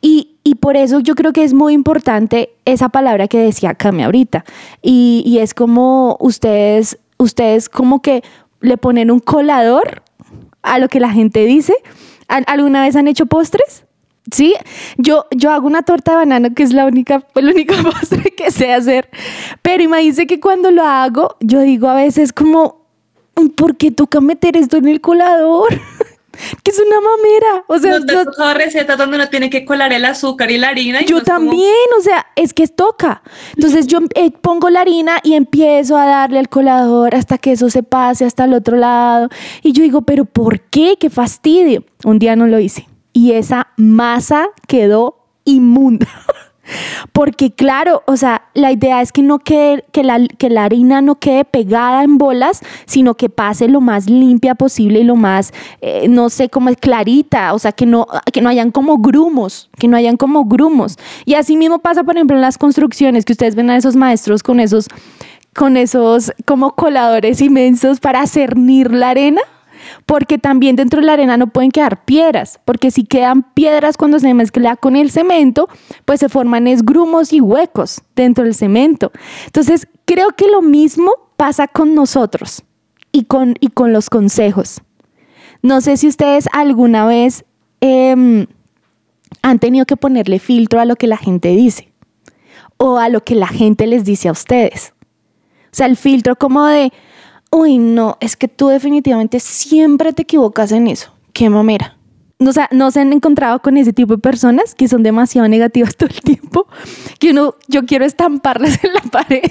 Y, 0.00 0.38
por 0.60 0.76
eso 0.76 1.00
yo 1.00 1.16
creo 1.16 1.32
que 1.32 1.42
es 1.42 1.54
muy 1.54 1.72
importante 1.72 2.50
esa 2.66 2.88
palabra 2.88 3.26
que 3.26 3.38
decía 3.38 3.74
Cami 3.74 4.04
ahorita. 4.04 4.44
Y, 4.82 5.24
y 5.26 5.38
es 5.38 5.54
como 5.54 6.18
ustedes, 6.20 7.00
ustedes 7.18 7.68
como 7.68 8.00
que 8.00 8.22
le 8.60 8.76
ponen 8.76 9.10
un 9.10 9.18
colador 9.18 10.04
a 10.62 10.78
lo 10.78 10.86
que 10.86 11.00
la 11.00 11.10
gente 11.10 11.44
dice. 11.46 11.74
¿Alguna 12.28 12.82
vez 12.82 12.94
han 12.94 13.08
hecho 13.08 13.26
postres? 13.26 13.85
Sí, 14.32 14.54
yo, 14.96 15.26
yo 15.30 15.52
hago 15.52 15.66
una 15.66 15.82
torta 15.82 16.12
de 16.12 16.16
banano 16.18 16.54
que 16.54 16.62
es 16.62 16.72
la 16.72 16.86
única, 16.86 17.24
el 17.34 17.48
único 17.48 17.74
postre 17.82 18.32
que 18.32 18.50
sé 18.50 18.72
hacer. 18.72 19.08
Pero 19.62 19.82
imagínense 19.82 20.26
que 20.26 20.40
cuando 20.40 20.70
lo 20.70 20.84
hago, 20.84 21.36
yo 21.40 21.60
digo 21.60 21.88
a 21.88 21.94
veces 21.94 22.32
como, 22.32 22.86
¿por 23.56 23.76
qué 23.76 23.90
toca 23.90 24.20
meter 24.20 24.56
esto 24.56 24.76
en 24.76 24.88
el 24.88 25.00
colador? 25.00 25.68
que 26.62 26.70
es 26.70 26.78
una 26.78 27.00
mamera. 27.00 27.64
O 27.68 27.78
sea, 27.78 27.98
no 27.98 28.06
yo, 28.06 28.54
recetas 28.54 28.98
donde 28.98 29.16
uno 29.16 29.28
tiene 29.28 29.50
que 29.50 29.64
colar 29.64 29.92
el 29.92 30.04
azúcar 30.04 30.50
y 30.50 30.58
la 30.58 30.68
harina. 30.68 31.02
yo 31.02 31.22
también, 31.22 31.86
o 31.98 32.02
sea, 32.02 32.26
es 32.36 32.52
que 32.52 32.66
toca. 32.66 33.22
Entonces 33.54 33.86
yo 33.86 34.00
eh, 34.14 34.30
pongo 34.30 34.70
la 34.70 34.80
harina 34.80 35.20
y 35.22 35.34
empiezo 35.34 35.96
a 35.96 36.06
darle 36.06 36.38
al 36.38 36.48
colador 36.48 37.14
hasta 37.14 37.38
que 37.38 37.52
eso 37.52 37.70
se 37.70 37.82
pase 37.82 38.24
hasta 38.24 38.44
el 38.44 38.54
otro 38.54 38.76
lado. 38.76 39.28
Y 39.62 39.72
yo 39.72 39.82
digo, 39.82 40.02
pero 40.02 40.24
¿por 40.24 40.60
qué? 40.60 40.96
¡Qué 40.98 41.10
fastidio! 41.10 41.84
Un 42.04 42.18
día 42.18 42.36
no 42.36 42.46
lo 42.46 42.58
hice. 42.58 42.86
Y 43.16 43.32
esa 43.32 43.68
masa 43.78 44.48
quedó 44.68 45.16
inmunda. 45.46 46.06
Porque 47.14 47.50
claro, 47.50 48.02
o 48.06 48.18
sea, 48.18 48.42
la 48.52 48.72
idea 48.72 49.00
es 49.00 49.10
que 49.10 49.22
no 49.22 49.38
quede, 49.38 49.86
que 49.90 50.04
la, 50.04 50.18
que 50.36 50.50
la 50.50 50.64
harina 50.64 51.00
no 51.00 51.14
quede 51.14 51.46
pegada 51.46 52.04
en 52.04 52.18
bolas, 52.18 52.60
sino 52.84 53.14
que 53.14 53.30
pase 53.30 53.68
lo 53.68 53.80
más 53.80 54.10
limpia 54.10 54.54
posible 54.54 55.00
y 55.00 55.04
lo 55.04 55.16
más, 55.16 55.54
eh, 55.80 56.08
no 56.10 56.28
sé, 56.28 56.50
como 56.50 56.70
clarita, 56.74 57.54
o 57.54 57.58
sea, 57.58 57.72
que 57.72 57.86
no, 57.86 58.06
que 58.34 58.42
no 58.42 58.50
hayan 58.50 58.70
como 58.70 58.98
grumos, 58.98 59.70
que 59.78 59.88
no 59.88 59.96
hayan 59.96 60.18
como 60.18 60.44
grumos. 60.44 60.98
Y 61.24 61.36
así 61.36 61.56
mismo 61.56 61.78
pasa, 61.78 62.04
por 62.04 62.16
ejemplo, 62.16 62.36
en 62.36 62.42
las 62.42 62.58
construcciones, 62.58 63.24
que 63.24 63.32
ustedes 63.32 63.54
ven 63.54 63.70
a 63.70 63.78
esos 63.78 63.96
maestros 63.96 64.42
con 64.42 64.60
esos, 64.60 64.88
con 65.54 65.78
esos 65.78 66.32
como 66.44 66.74
coladores 66.74 67.40
inmensos 67.40 67.98
para 67.98 68.26
cernir 68.26 68.92
la 68.92 69.08
arena 69.08 69.40
porque 70.06 70.38
también 70.38 70.76
dentro 70.76 71.00
de 71.00 71.06
la 71.06 71.14
arena 71.14 71.36
no 71.36 71.48
pueden 71.48 71.72
quedar 71.72 72.04
piedras, 72.04 72.60
porque 72.64 72.92
si 72.92 73.04
quedan 73.04 73.42
piedras 73.54 73.96
cuando 73.96 74.20
se 74.20 74.32
mezcla 74.34 74.76
con 74.76 74.94
el 74.94 75.10
cemento, 75.10 75.68
pues 76.04 76.20
se 76.20 76.28
forman 76.28 76.68
esgrumos 76.68 77.32
y 77.32 77.40
huecos 77.40 78.02
dentro 78.14 78.44
del 78.44 78.54
cemento. 78.54 79.10
Entonces, 79.46 79.88
creo 80.04 80.30
que 80.30 80.46
lo 80.48 80.62
mismo 80.62 81.10
pasa 81.36 81.66
con 81.66 81.94
nosotros 81.96 82.62
y 83.10 83.24
con, 83.24 83.56
y 83.60 83.68
con 83.68 83.92
los 83.92 84.08
consejos. 84.08 84.80
No 85.60 85.80
sé 85.80 85.96
si 85.96 86.06
ustedes 86.06 86.48
alguna 86.52 87.06
vez 87.06 87.44
em, 87.80 88.46
han 89.42 89.58
tenido 89.58 89.86
que 89.86 89.96
ponerle 89.96 90.38
filtro 90.38 90.80
a 90.80 90.84
lo 90.84 90.94
que 90.94 91.08
la 91.08 91.16
gente 91.16 91.48
dice 91.48 91.92
o 92.76 92.98
a 92.98 93.08
lo 93.08 93.24
que 93.24 93.34
la 93.34 93.48
gente 93.48 93.88
les 93.88 94.04
dice 94.04 94.28
a 94.28 94.32
ustedes. 94.32 94.94
O 95.64 95.76
sea, 95.76 95.86
el 95.86 95.96
filtro 95.96 96.36
como 96.36 96.64
de, 96.66 96.92
uy, 97.50 97.78
no, 97.78 98.16
es 98.20 98.36
que 98.36 98.48
tú 98.48 98.68
definitivamente 98.68 99.40
siempre 99.40 100.12
te 100.12 100.22
equivocas 100.22 100.72
en 100.72 100.86
eso. 100.86 101.12
Qué 101.32 101.50
mamera. 101.50 101.96
O 102.38 102.52
sea, 102.52 102.68
no 102.70 102.90
se 102.90 103.00
han 103.00 103.12
encontrado 103.12 103.60
con 103.62 103.78
ese 103.78 103.92
tipo 103.92 104.16
de 104.16 104.22
personas 104.22 104.74
que 104.74 104.88
son 104.88 105.02
demasiado 105.02 105.48
negativas 105.48 105.96
todo 105.96 106.10
el 106.10 106.20
tiempo, 106.20 106.66
que 107.18 107.30
uno, 107.30 107.54
yo 107.68 107.86
quiero 107.86 108.04
estamparlas 108.04 108.78
en 108.84 108.94
la 108.94 109.00
pared. 109.02 109.42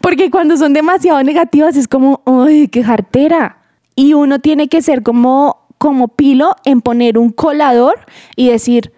Porque 0.00 0.30
cuando 0.30 0.56
son 0.56 0.72
demasiado 0.72 1.22
negativas 1.22 1.76
es 1.76 1.88
como, 1.88 2.22
uy, 2.24 2.68
qué 2.68 2.84
jartera. 2.84 3.58
Y 3.96 4.14
uno 4.14 4.38
tiene 4.38 4.68
que 4.68 4.80
ser 4.80 5.02
como, 5.02 5.66
como 5.78 6.08
pilo 6.08 6.54
en 6.64 6.80
poner 6.80 7.18
un 7.18 7.30
colador 7.30 7.98
y 8.36 8.48
decir, 8.48 8.92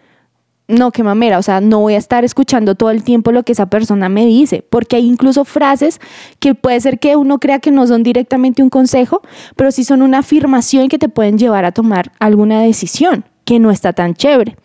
no, 0.71 0.91
qué 0.91 1.03
mamera, 1.03 1.39
o 1.39 1.43
sea, 1.43 1.61
no 1.61 1.81
voy 1.81 1.95
a 1.95 1.99
estar 1.99 2.25
escuchando 2.25 2.75
todo 2.75 2.91
el 2.91 3.05
tiempo 3.05 3.33
lo 3.33 3.43
que 3.43 3.53
esa 3.53 3.67
persona 3.67 4.09
me 4.09 4.25
dice, 4.27 4.65
porque 4.69 4.97
hay 4.97 5.07
incluso 5.07 5.45
frases 5.45 6.01
que 6.39 6.55
puede 6.55 6.81
ser 6.81 6.99
que 6.99 7.17
uno 7.17 7.39
crea 7.39 7.59
que 7.59 7.71
no 7.71 7.87
son 7.87 8.03
directamente 8.03 8.63
un 8.63 8.71
consejo, 8.71 9.23
pero 9.57 9.71
sí 9.71 9.85
son 9.85 10.03
una 10.03 10.19
afirmación 10.19 10.89
que 10.89 10.99
te 10.99 11.09
pueden 11.09 11.39
llevar 11.39 11.65
a 11.65 11.73
tomar 11.73 12.13
alguna 12.19 12.63
decisión 12.63 13.25
que 13.45 13.59
no 13.59 13.71
está 13.71 13.93
tan 13.93 14.15
chévere. 14.15 14.57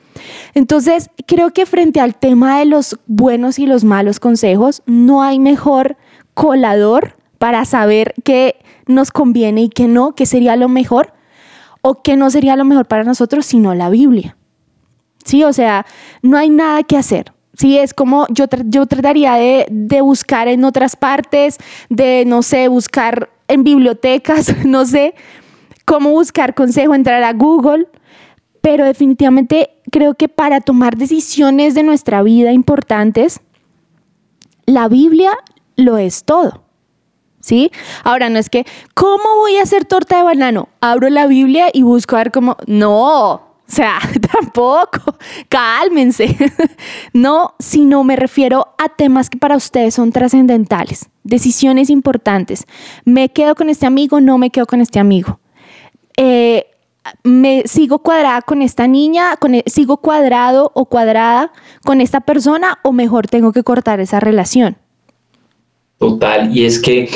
Entonces, 0.53 1.09
creo 1.27 1.51
que 1.51 1.65
frente 1.65 1.99
al 1.99 2.15
tema 2.15 2.59
de 2.59 2.65
los 2.65 2.97
buenos 3.07 3.59
y 3.59 3.65
los 3.65 3.83
malos 3.83 4.19
consejos, 4.19 4.81
no 4.85 5.23
hay 5.23 5.39
mejor 5.39 5.97
colador 6.33 7.15
para 7.37 7.65
saber 7.65 8.13
qué 8.23 8.55
nos 8.87 9.11
conviene 9.11 9.63
y 9.63 9.69
qué 9.69 9.87
no, 9.87 10.15
qué 10.15 10.25
sería 10.25 10.55
lo 10.55 10.69
mejor 10.69 11.13
o 11.81 12.01
qué 12.01 12.15
no 12.15 12.29
sería 12.29 12.55
lo 12.55 12.65
mejor 12.65 12.87
para 12.87 13.03
nosotros, 13.03 13.45
sino 13.45 13.73
la 13.75 13.89
Biblia. 13.89 14.37
Sí, 15.25 15.43
o 15.43 15.51
sea, 15.51 15.85
no 16.21 16.37
hay 16.37 16.49
nada 16.49 16.83
que 16.83 16.97
hacer. 16.97 17.33
Sí, 17.57 17.77
es 17.77 17.93
como 17.93 18.27
yo, 18.29 18.45
yo 18.65 18.85
trataría 18.85 19.33
de, 19.33 19.65
de 19.69 20.01
buscar 20.01 20.47
en 20.47 20.63
otras 20.63 20.95
partes, 20.95 21.57
de, 21.89 22.23
no 22.25 22.43
sé, 22.43 22.67
buscar 22.67 23.29
en 23.47 23.63
bibliotecas, 23.63 24.55
no 24.65 24.85
sé, 24.85 25.15
cómo 25.83 26.11
buscar 26.11 26.53
consejo, 26.53 26.93
entrar 26.93 27.23
a 27.23 27.33
Google, 27.33 27.87
pero 28.61 28.85
definitivamente 28.85 29.71
creo 29.91 30.15
que 30.15 30.29
para 30.29 30.61
tomar 30.61 30.95
decisiones 30.97 31.73
de 31.73 31.83
nuestra 31.83 32.21
vida 32.23 32.51
importantes, 32.51 33.39
la 34.65 34.87
Biblia 34.87 35.31
lo 35.75 35.97
es 35.97 36.23
todo. 36.23 36.61
¿Sí? 37.39 37.71
Ahora 38.03 38.29
no 38.29 38.39
es 38.39 38.49
que, 38.49 38.65
¿cómo 38.95 39.23
voy 39.37 39.57
a 39.57 39.61
hacer 39.61 39.85
torta 39.85 40.17
de 40.17 40.23
banano? 40.23 40.67
Abro 40.81 41.09
la 41.09 41.27
Biblia 41.27 41.67
y 41.71 41.83
busco 41.83 42.15
a 42.15 42.19
ver 42.19 42.31
cómo. 42.31 42.57
No, 42.65 43.44
o 43.67 43.71
sea, 43.71 43.99
tampoco, 44.31 45.17
cálmense. 45.49 46.35
No, 47.13 47.55
sino 47.59 48.03
me 48.03 48.15
refiero 48.15 48.75
a 48.77 48.89
temas 48.89 49.29
que 49.29 49.37
para 49.37 49.55
ustedes 49.55 49.93
son 49.93 50.11
trascendentales, 50.11 51.09
decisiones 51.23 51.89
importantes. 51.89 52.65
¿Me 53.05 53.29
quedo 53.29 53.55
con 53.55 53.69
este 53.69 53.85
amigo? 53.85 54.19
¿No 54.19 54.37
me 54.37 54.49
quedo 54.49 54.65
con 54.65 54.81
este 54.81 54.99
amigo? 54.99 55.39
Eh, 56.17 56.65
¿Me 57.23 57.63
sigo 57.65 57.99
cuadrada 57.99 58.41
con 58.41 58.61
esta 58.61 58.87
niña? 58.87 59.37
Con, 59.37 59.55
e, 59.55 59.63
¿Sigo 59.67 59.97
cuadrado 59.97 60.71
o 60.75 60.85
cuadrada 60.85 61.51
con 61.85 62.01
esta 62.01 62.21
persona? 62.21 62.79
¿O 62.83 62.91
mejor 62.91 63.27
tengo 63.27 63.53
que 63.53 63.63
cortar 63.63 63.99
esa 64.01 64.19
relación? 64.19 64.77
Total, 65.97 66.55
y 66.55 66.65
es 66.65 66.79
que, 66.79 67.09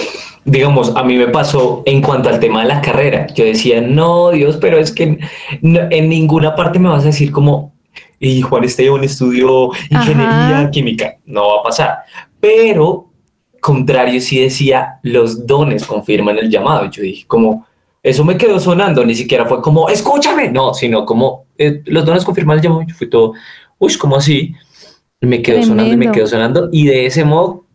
digamos, 0.45 0.95
a 0.95 1.03
mí 1.03 1.17
me 1.17 1.27
pasó 1.27 1.83
en 1.85 2.01
cuanto 2.01 2.29
al 2.29 2.39
tema 2.39 2.61
de 2.61 2.69
la 2.69 2.81
carrera. 2.81 3.27
Yo 3.33 3.43
decía, 3.43 3.81
no, 3.81 4.31
Dios, 4.31 4.57
pero 4.57 4.77
es 4.77 4.91
que 4.91 5.19
en 5.61 6.09
ninguna 6.09 6.55
parte 6.55 6.79
me 6.79 6.89
vas 6.89 7.03
a 7.03 7.07
decir 7.07 7.31
como, 7.31 7.73
y 8.19 8.41
Juan 8.41 8.63
Esteban 8.63 9.03
estudió 9.03 9.71
ingeniería 9.89 10.69
química. 10.71 11.17
No 11.25 11.47
va 11.47 11.59
a 11.59 11.63
pasar. 11.63 11.97
Pero, 12.39 13.09
contrario, 13.61 14.19
sí 14.21 14.39
decía, 14.39 14.99
los 15.03 15.45
dones 15.45 15.85
confirman 15.85 16.37
el 16.37 16.49
llamado. 16.49 16.89
Yo 16.89 17.01
dije, 17.01 17.25
como, 17.27 17.65
eso 18.03 18.23
me 18.23 18.37
quedó 18.37 18.59
sonando, 18.59 19.05
ni 19.05 19.15
siquiera 19.15 19.45
fue 19.45 19.61
como, 19.61 19.89
escúchame, 19.89 20.49
no, 20.49 20.73
sino 20.73 21.05
como, 21.05 21.45
eh, 21.57 21.81
los 21.85 22.05
dones 22.05 22.25
confirman 22.25 22.57
el 22.57 22.63
llamado. 22.63 22.83
Yo 22.87 22.95
fui 22.95 23.09
todo, 23.09 23.33
uy, 23.77 23.93
¿cómo 23.95 24.15
así? 24.15 24.53
me 25.21 25.41
quedó 25.41 25.61
sonando 25.63 25.93
y 25.93 25.97
me 25.97 26.11
quedó 26.11 26.27
sonando. 26.27 26.69
Y 26.71 26.85
de 26.85 27.05
ese 27.05 27.25
modo 27.25 27.65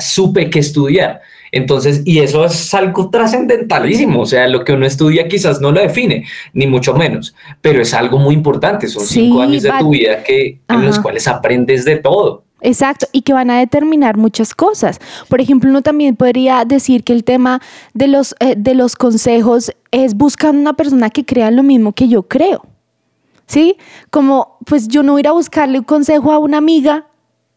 supe 0.00 0.50
que 0.50 0.58
estudiar. 0.58 1.20
Entonces, 1.54 2.02
y 2.04 2.18
eso 2.18 2.44
es 2.44 2.74
algo 2.74 3.10
trascendentalísimo, 3.10 4.22
o 4.22 4.26
sea, 4.26 4.48
lo 4.48 4.64
que 4.64 4.72
uno 4.72 4.86
estudia 4.86 5.28
quizás 5.28 5.60
no 5.60 5.70
lo 5.70 5.80
define, 5.80 6.26
ni 6.52 6.66
mucho 6.66 6.94
menos, 6.94 7.32
pero 7.60 7.80
es 7.80 7.94
algo 7.94 8.18
muy 8.18 8.34
importante, 8.34 8.88
son 8.88 9.04
cinco 9.06 9.40
años 9.40 9.62
de 9.62 9.70
tu 9.78 9.90
vida 9.90 10.24
que, 10.24 10.58
en 10.68 10.84
los 10.84 10.98
cuales 10.98 11.28
aprendes 11.28 11.84
de 11.84 11.98
todo. 11.98 12.42
Exacto, 12.60 13.06
y 13.12 13.22
que 13.22 13.34
van 13.34 13.50
a 13.50 13.58
determinar 13.58 14.16
muchas 14.16 14.54
cosas. 14.54 14.98
Por 15.28 15.40
ejemplo, 15.40 15.70
uno 15.70 15.82
también 15.82 16.16
podría 16.16 16.64
decir 16.64 17.04
que 17.04 17.12
el 17.12 17.22
tema 17.22 17.60
de 17.92 18.08
los, 18.08 18.34
eh, 18.40 18.54
de 18.56 18.74
los 18.74 18.96
consejos 18.96 19.70
es 19.92 20.14
buscar 20.14 20.54
una 20.54 20.72
persona 20.72 21.10
que 21.10 21.24
crea 21.24 21.50
lo 21.50 21.62
mismo 21.62 21.92
que 21.92 22.08
yo 22.08 22.24
creo. 22.24 22.66
¿Sí? 23.46 23.76
Como, 24.10 24.56
pues 24.66 24.88
yo 24.88 25.02
no 25.02 25.12
voy 25.12 25.22
a 25.26 25.32
buscarle 25.32 25.78
un 25.78 25.84
consejo 25.84 26.32
a 26.32 26.38
una 26.38 26.56
amiga 26.56 27.06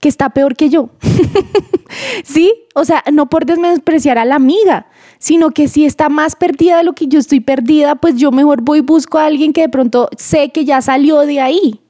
que 0.02 0.10
está 0.10 0.30
peor 0.30 0.56
que 0.56 0.69
yo. 0.69 0.89
¿Sí? 2.23 2.54
O 2.76 2.86
sea, 2.86 3.04
no 3.12 3.30
por 3.30 3.45
despreciar 3.45 4.17
a 4.17 4.26
la 4.26 4.36
amiga, 4.36 4.88
sino 5.19 5.52
que 5.52 5.67
si 5.67 5.86
está 5.86 6.10
más 6.10 6.36
perdida 6.36 6.78
de 6.78 6.84
lo 6.84 6.93
que 6.93 7.08
yo 7.08 7.19
estoy 7.19 7.39
perdida, 7.39 7.95
pues 7.95 8.15
yo 8.15 8.32
mejor 8.32 8.62
voy 8.62 8.80
y 8.80 8.82
busco 8.82 9.17
a 9.17 9.26
alguien 9.26 9.54
que 9.54 9.62
de 9.62 9.69
pronto 9.69 10.10
sé 10.17 10.50
que 10.50 10.65
ya 10.65 10.82
salió 10.82 11.21
de 11.21 11.41
ahí 11.41 11.82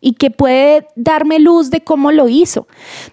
y 0.00 0.14
que 0.14 0.30
puede 0.30 0.88
darme 0.96 1.38
luz 1.38 1.70
de 1.70 1.82
cómo 1.82 2.10
lo 2.10 2.28
hizo. 2.28 2.66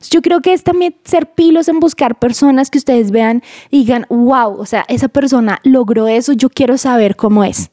yo 0.09 0.21
creo 0.21 0.41
que 0.41 0.53
es 0.53 0.63
también 0.63 0.95
ser 1.05 1.31
pilos 1.33 1.67
en 1.69 1.79
buscar 1.79 2.17
personas 2.17 2.71
que 2.71 2.79
ustedes 2.79 3.11
vean 3.11 3.43
y 3.69 3.79
digan, 3.79 4.07
wow, 4.09 4.59
o 4.59 4.65
sea, 4.65 4.85
esa 4.89 5.07
persona 5.07 5.59
logró 5.63 6.07
eso, 6.07 6.33
yo 6.33 6.49
quiero 6.49 6.77
saber 6.77 7.15
cómo 7.15 7.43
es. 7.43 7.69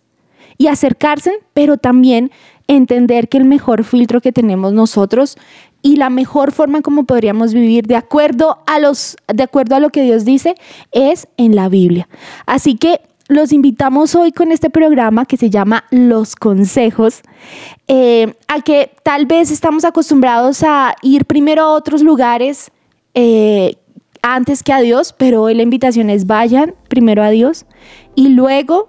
Y 0.59 0.69
acercarse, 0.69 1.41
pero 1.55 1.77
también 1.77 2.31
entender 2.69 3.29
que 3.29 3.39
el 3.39 3.45
mejor 3.45 3.85
filtro 3.85 4.21
que 4.21 4.33
tenemos 4.33 4.73
nosotros 4.73 5.37
y 5.87 5.95
la 5.95 6.11
mejor 6.11 6.51
forma 6.51 6.83
como 6.83 7.05
podríamos 7.05 7.55
vivir 7.55 7.87
de 7.87 7.95
acuerdo 7.95 8.59
a 8.67 8.81
los 8.81 9.17
de 9.33 9.45
acuerdo 9.45 9.77
a 9.77 9.81
lo 9.81 9.91
que 9.91 10.03
Dios 10.03 10.25
dice 10.25 10.57
es 10.91 11.29
en 11.37 11.55
la 11.55 11.69
Biblia. 11.69 12.09
Así 12.45 12.75
que 12.75 13.03
los 13.29 13.53
invitamos 13.53 14.17
hoy 14.17 14.33
con 14.33 14.51
este 14.51 14.69
programa 14.69 15.27
que 15.27 15.37
se 15.37 15.49
llama 15.49 15.85
Los 15.93 16.35
Consejos, 16.35 17.21
eh, 17.87 18.35
a 18.49 18.63
que 18.63 18.91
tal 19.05 19.27
vez 19.27 19.53
estamos 19.53 19.85
acostumbrados 19.85 20.65
a 20.65 20.97
ir 21.03 21.25
primero 21.25 21.63
a 21.63 21.73
otros 21.73 22.03
lugares 22.03 22.73
eh, 23.15 23.77
antes 24.23 24.65
que 24.65 24.73
a 24.73 24.81
Dios, 24.81 25.15
pero 25.17 25.43
hoy 25.43 25.55
la 25.55 25.63
invitación 25.63 26.11
es 26.11 26.27
vayan 26.27 26.75
primero 26.89 27.23
a 27.23 27.31
Dios 27.31 27.65
y 28.17 28.31
luego 28.31 28.89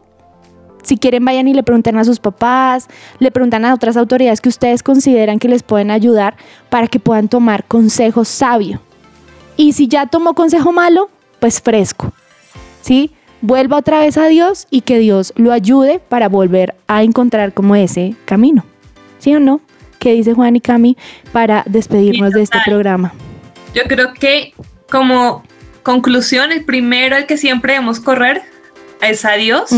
si 0.83 0.97
quieren, 0.97 1.25
vayan 1.25 1.47
y 1.47 1.53
le 1.53 1.63
pregunten 1.63 1.97
a 1.97 2.03
sus 2.03 2.19
papás, 2.19 2.87
le 3.19 3.31
preguntan 3.31 3.65
a 3.65 3.73
otras 3.73 3.97
autoridades 3.97 4.41
que 4.41 4.49
ustedes 4.49 4.83
consideran 4.83 5.39
que 5.39 5.49
les 5.49 5.63
pueden 5.63 5.91
ayudar 5.91 6.35
para 6.69 6.87
que 6.87 6.99
puedan 6.99 7.27
tomar 7.27 7.65
consejo 7.65 8.25
sabio. 8.25 8.81
Y 9.57 9.73
si 9.73 9.87
ya 9.87 10.05
tomó 10.05 10.33
consejo 10.33 10.71
malo, 10.71 11.09
pues 11.39 11.61
fresco. 11.61 12.13
¿Sí? 12.81 13.11
Vuelva 13.41 13.77
otra 13.77 13.99
vez 13.99 14.17
a 14.17 14.27
Dios 14.27 14.67
y 14.69 14.81
que 14.81 14.97
Dios 14.97 15.33
lo 15.35 15.51
ayude 15.51 15.99
para 15.99 16.29
volver 16.29 16.75
a 16.87 17.03
encontrar 17.03 17.53
como 17.53 17.75
ese 17.75 18.15
camino. 18.25 18.63
¿Sí 19.19 19.35
o 19.35 19.39
no? 19.39 19.61
¿Qué 19.99 20.13
dice 20.13 20.33
Juan 20.33 20.55
y 20.55 20.61
Cami 20.61 20.95
para 21.31 21.63
despedirnos 21.67 22.31
de 22.31 22.43
este 22.43 22.59
programa? 22.65 23.13
Yo 23.73 23.83
creo 23.83 24.13
que 24.13 24.53
como 24.89 25.43
conclusión, 25.83 26.51
el 26.51 26.63
primero, 26.63 27.15
el 27.15 27.25
que 27.25 27.37
siempre 27.37 27.73
debemos 27.73 27.99
correr, 27.99 28.43
es 29.01 29.25
a 29.25 29.33
Dios 29.33 29.69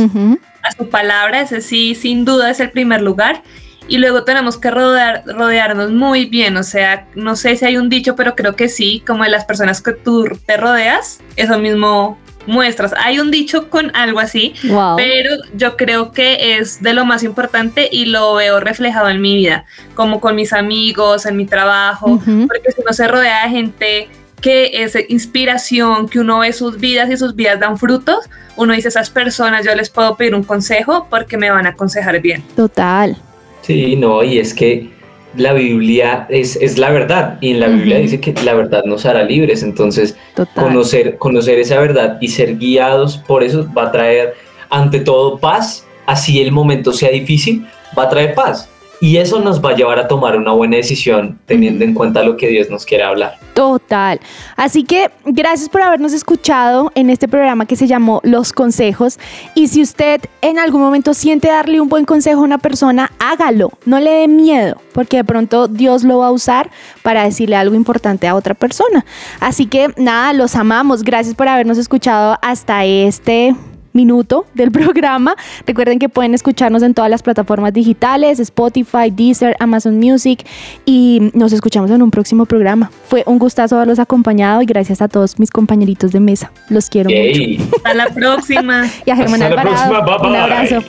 a 0.63 0.71
su 0.71 0.89
palabra, 0.89 1.41
ese 1.41 1.61
sí, 1.61 1.95
sin 1.95 2.25
duda 2.25 2.49
es 2.49 2.59
el 2.59 2.71
primer 2.71 3.01
lugar. 3.01 3.43
Y 3.87 3.97
luego 3.97 4.23
tenemos 4.23 4.57
que 4.57 4.69
rodear, 4.69 5.23
rodearnos 5.25 5.89
muy 5.89 6.25
bien, 6.25 6.57
o 6.57 6.63
sea, 6.63 7.07
no 7.15 7.35
sé 7.35 7.55
si 7.55 7.65
hay 7.65 7.77
un 7.77 7.89
dicho, 7.89 8.15
pero 8.15 8.35
creo 8.35 8.55
que 8.55 8.69
sí, 8.69 9.01
como 9.05 9.23
de 9.23 9.31
las 9.31 9.45
personas 9.45 9.81
que 9.81 9.93
tú 9.93 10.27
te 10.45 10.57
rodeas, 10.57 11.21
eso 11.37 11.57
mismo 11.57 12.15
muestras. 12.45 12.93
Hay 12.97 13.19
un 13.19 13.31
dicho 13.31 13.69
con 13.69 13.95
algo 13.95 14.19
así, 14.19 14.53
pero 14.95 15.35
yo 15.55 15.75
creo 15.75 16.11
que 16.11 16.57
es 16.57 16.81
de 16.81 16.93
lo 16.93 17.05
más 17.05 17.23
importante 17.23 17.89
y 17.91 18.05
lo 18.05 18.35
veo 18.35 18.59
reflejado 18.59 19.09
en 19.09 19.21
mi 19.21 19.35
vida, 19.35 19.65
como 19.95 20.19
con 20.19 20.35
mis 20.35 20.53
amigos, 20.53 21.25
en 21.25 21.37
mi 21.37 21.45
trabajo, 21.45 22.19
porque 22.19 22.71
si 22.75 22.81
uno 22.81 22.93
se 22.93 23.07
rodea 23.07 23.45
de 23.45 23.49
gente 23.49 24.09
que 24.41 24.83
es 24.83 24.97
inspiración, 25.09 26.07
que 26.07 26.19
uno 26.19 26.39
ve 26.39 26.53
sus 26.53 26.79
vidas 26.79 27.09
y 27.09 27.17
sus 27.17 27.35
vidas 27.35 27.59
dan 27.59 27.77
frutos, 27.77 28.29
uno 28.55 28.73
dice, 28.73 28.87
esas 28.87 29.09
personas 29.09 29.65
yo 29.65 29.73
les 29.75 29.89
puedo 29.89 30.15
pedir 30.15 30.35
un 30.35 30.43
consejo 30.43 31.07
porque 31.09 31.37
me 31.37 31.49
van 31.49 31.65
a 31.65 31.69
aconsejar 31.69 32.19
bien. 32.21 32.43
Total. 32.55 33.17
Sí, 33.61 33.95
no, 33.95 34.23
y 34.23 34.39
es 34.39 34.53
que 34.53 34.89
la 35.35 35.53
Biblia 35.53 36.25
es, 36.29 36.55
es 36.55 36.77
la 36.77 36.89
verdad 36.89 37.37
y 37.39 37.51
en 37.51 37.59
la 37.59 37.67
Biblia 37.67 37.99
dice 37.99 38.19
que 38.19 38.33
la 38.43 38.53
verdad 38.55 38.83
nos 38.85 39.05
hará 39.05 39.23
libres, 39.23 39.61
entonces 39.61 40.15
conocer, 40.55 41.17
conocer 41.17 41.59
esa 41.59 41.79
verdad 41.79 42.17
y 42.19 42.29
ser 42.29 42.57
guiados 42.57 43.17
por 43.17 43.43
eso 43.43 43.67
va 43.77 43.83
a 43.83 43.91
traer 43.91 44.33
ante 44.69 44.99
todo 44.99 45.37
paz, 45.37 45.85
así 46.05 46.41
el 46.41 46.51
momento 46.51 46.93
sea 46.93 47.11
difícil, 47.11 47.67
va 47.97 48.03
a 48.03 48.09
traer 48.09 48.33
paz. 48.33 48.69
Y 49.01 49.17
eso 49.17 49.39
nos 49.39 49.63
va 49.63 49.71
a 49.71 49.75
llevar 49.75 49.99
a 49.99 50.07
tomar 50.07 50.37
una 50.37 50.51
buena 50.51 50.77
decisión 50.77 51.39
teniendo 51.45 51.85
en 51.85 51.93
cuenta 51.93 52.21
lo 52.23 52.35
que 52.35 52.47
Dios 52.47 52.69
nos 52.69 52.85
quiere 52.85 53.03
hablar. 53.03 53.37
Total. 53.53 54.19
Así 54.55 54.83
que 54.83 55.09
gracias 55.25 55.69
por 55.69 55.81
habernos 55.81 56.13
escuchado 56.13 56.91
en 56.95 57.09
este 57.09 57.27
programa 57.27 57.65
que 57.65 57.75
se 57.75 57.87
llamó 57.87 58.21
Los 58.23 58.53
Consejos. 58.53 59.19
Y 59.55 59.67
si 59.67 59.81
usted 59.81 60.21
en 60.41 60.59
algún 60.59 60.81
momento 60.81 61.13
siente 61.13 61.47
darle 61.47 61.81
un 61.81 61.89
buen 61.89 62.05
consejo 62.05 62.41
a 62.41 62.43
una 62.43 62.57
persona, 62.57 63.11
hágalo. 63.19 63.71
No 63.85 63.99
le 63.99 64.11
dé 64.11 64.27
miedo, 64.27 64.77
porque 64.93 65.17
de 65.17 65.23
pronto 65.23 65.67
Dios 65.67 66.03
lo 66.03 66.19
va 66.19 66.27
a 66.27 66.31
usar 66.31 66.69
para 67.01 67.23
decirle 67.23 67.55
algo 67.55 67.75
importante 67.75 68.27
a 68.27 68.35
otra 68.35 68.53
persona. 68.53 69.05
Así 69.39 69.65
que 69.65 69.93
nada, 69.97 70.33
los 70.33 70.55
amamos. 70.55 71.03
Gracias 71.03 71.35
por 71.35 71.47
habernos 71.47 71.77
escuchado 71.77 72.37
hasta 72.41 72.85
este 72.85 73.55
minuto 73.99 74.45
del 74.53 74.71
programa. 74.79 75.35
Recuerden 75.67 75.99
que 75.99 76.07
pueden 76.07 76.33
escucharnos 76.33 76.83
en 76.83 76.93
todas 76.93 77.11
las 77.11 77.21
plataformas 77.21 77.73
digitales, 77.73 78.39
Spotify, 78.39 79.11
Deezer, 79.11 79.55
Amazon 79.59 79.97
Music 79.97 80.45
y 80.85 81.31
nos 81.33 81.51
escuchamos 81.51 81.91
en 81.91 82.01
un 82.01 82.11
próximo 82.11 82.45
programa. 82.45 82.91
Fue 83.07 83.23
un 83.25 83.39
gustazo 83.39 83.75
haberlos 83.75 83.99
acompañado 83.99 84.61
y 84.61 84.65
gracias 84.65 85.01
a 85.01 85.07
todos 85.07 85.37
mis 85.37 85.51
compañeritos 85.51 86.11
de 86.11 86.19
mesa. 86.19 86.51
Los 86.69 86.89
quiero 86.89 87.09
mucho. 87.09 87.63
Hasta 87.75 87.93
la 87.93 88.07
próxima. 88.07 88.85
y 89.05 89.11
a 89.11 89.15
Germán 89.15 89.41
Alvarado. 89.41 90.27
Un 90.27 90.35
abrazo. 90.35 90.79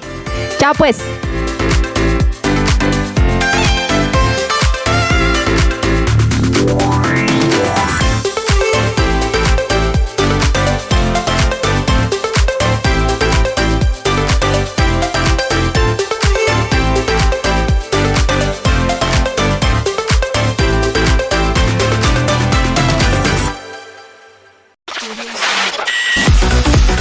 Chao 0.59 0.73
pues. 0.77 1.01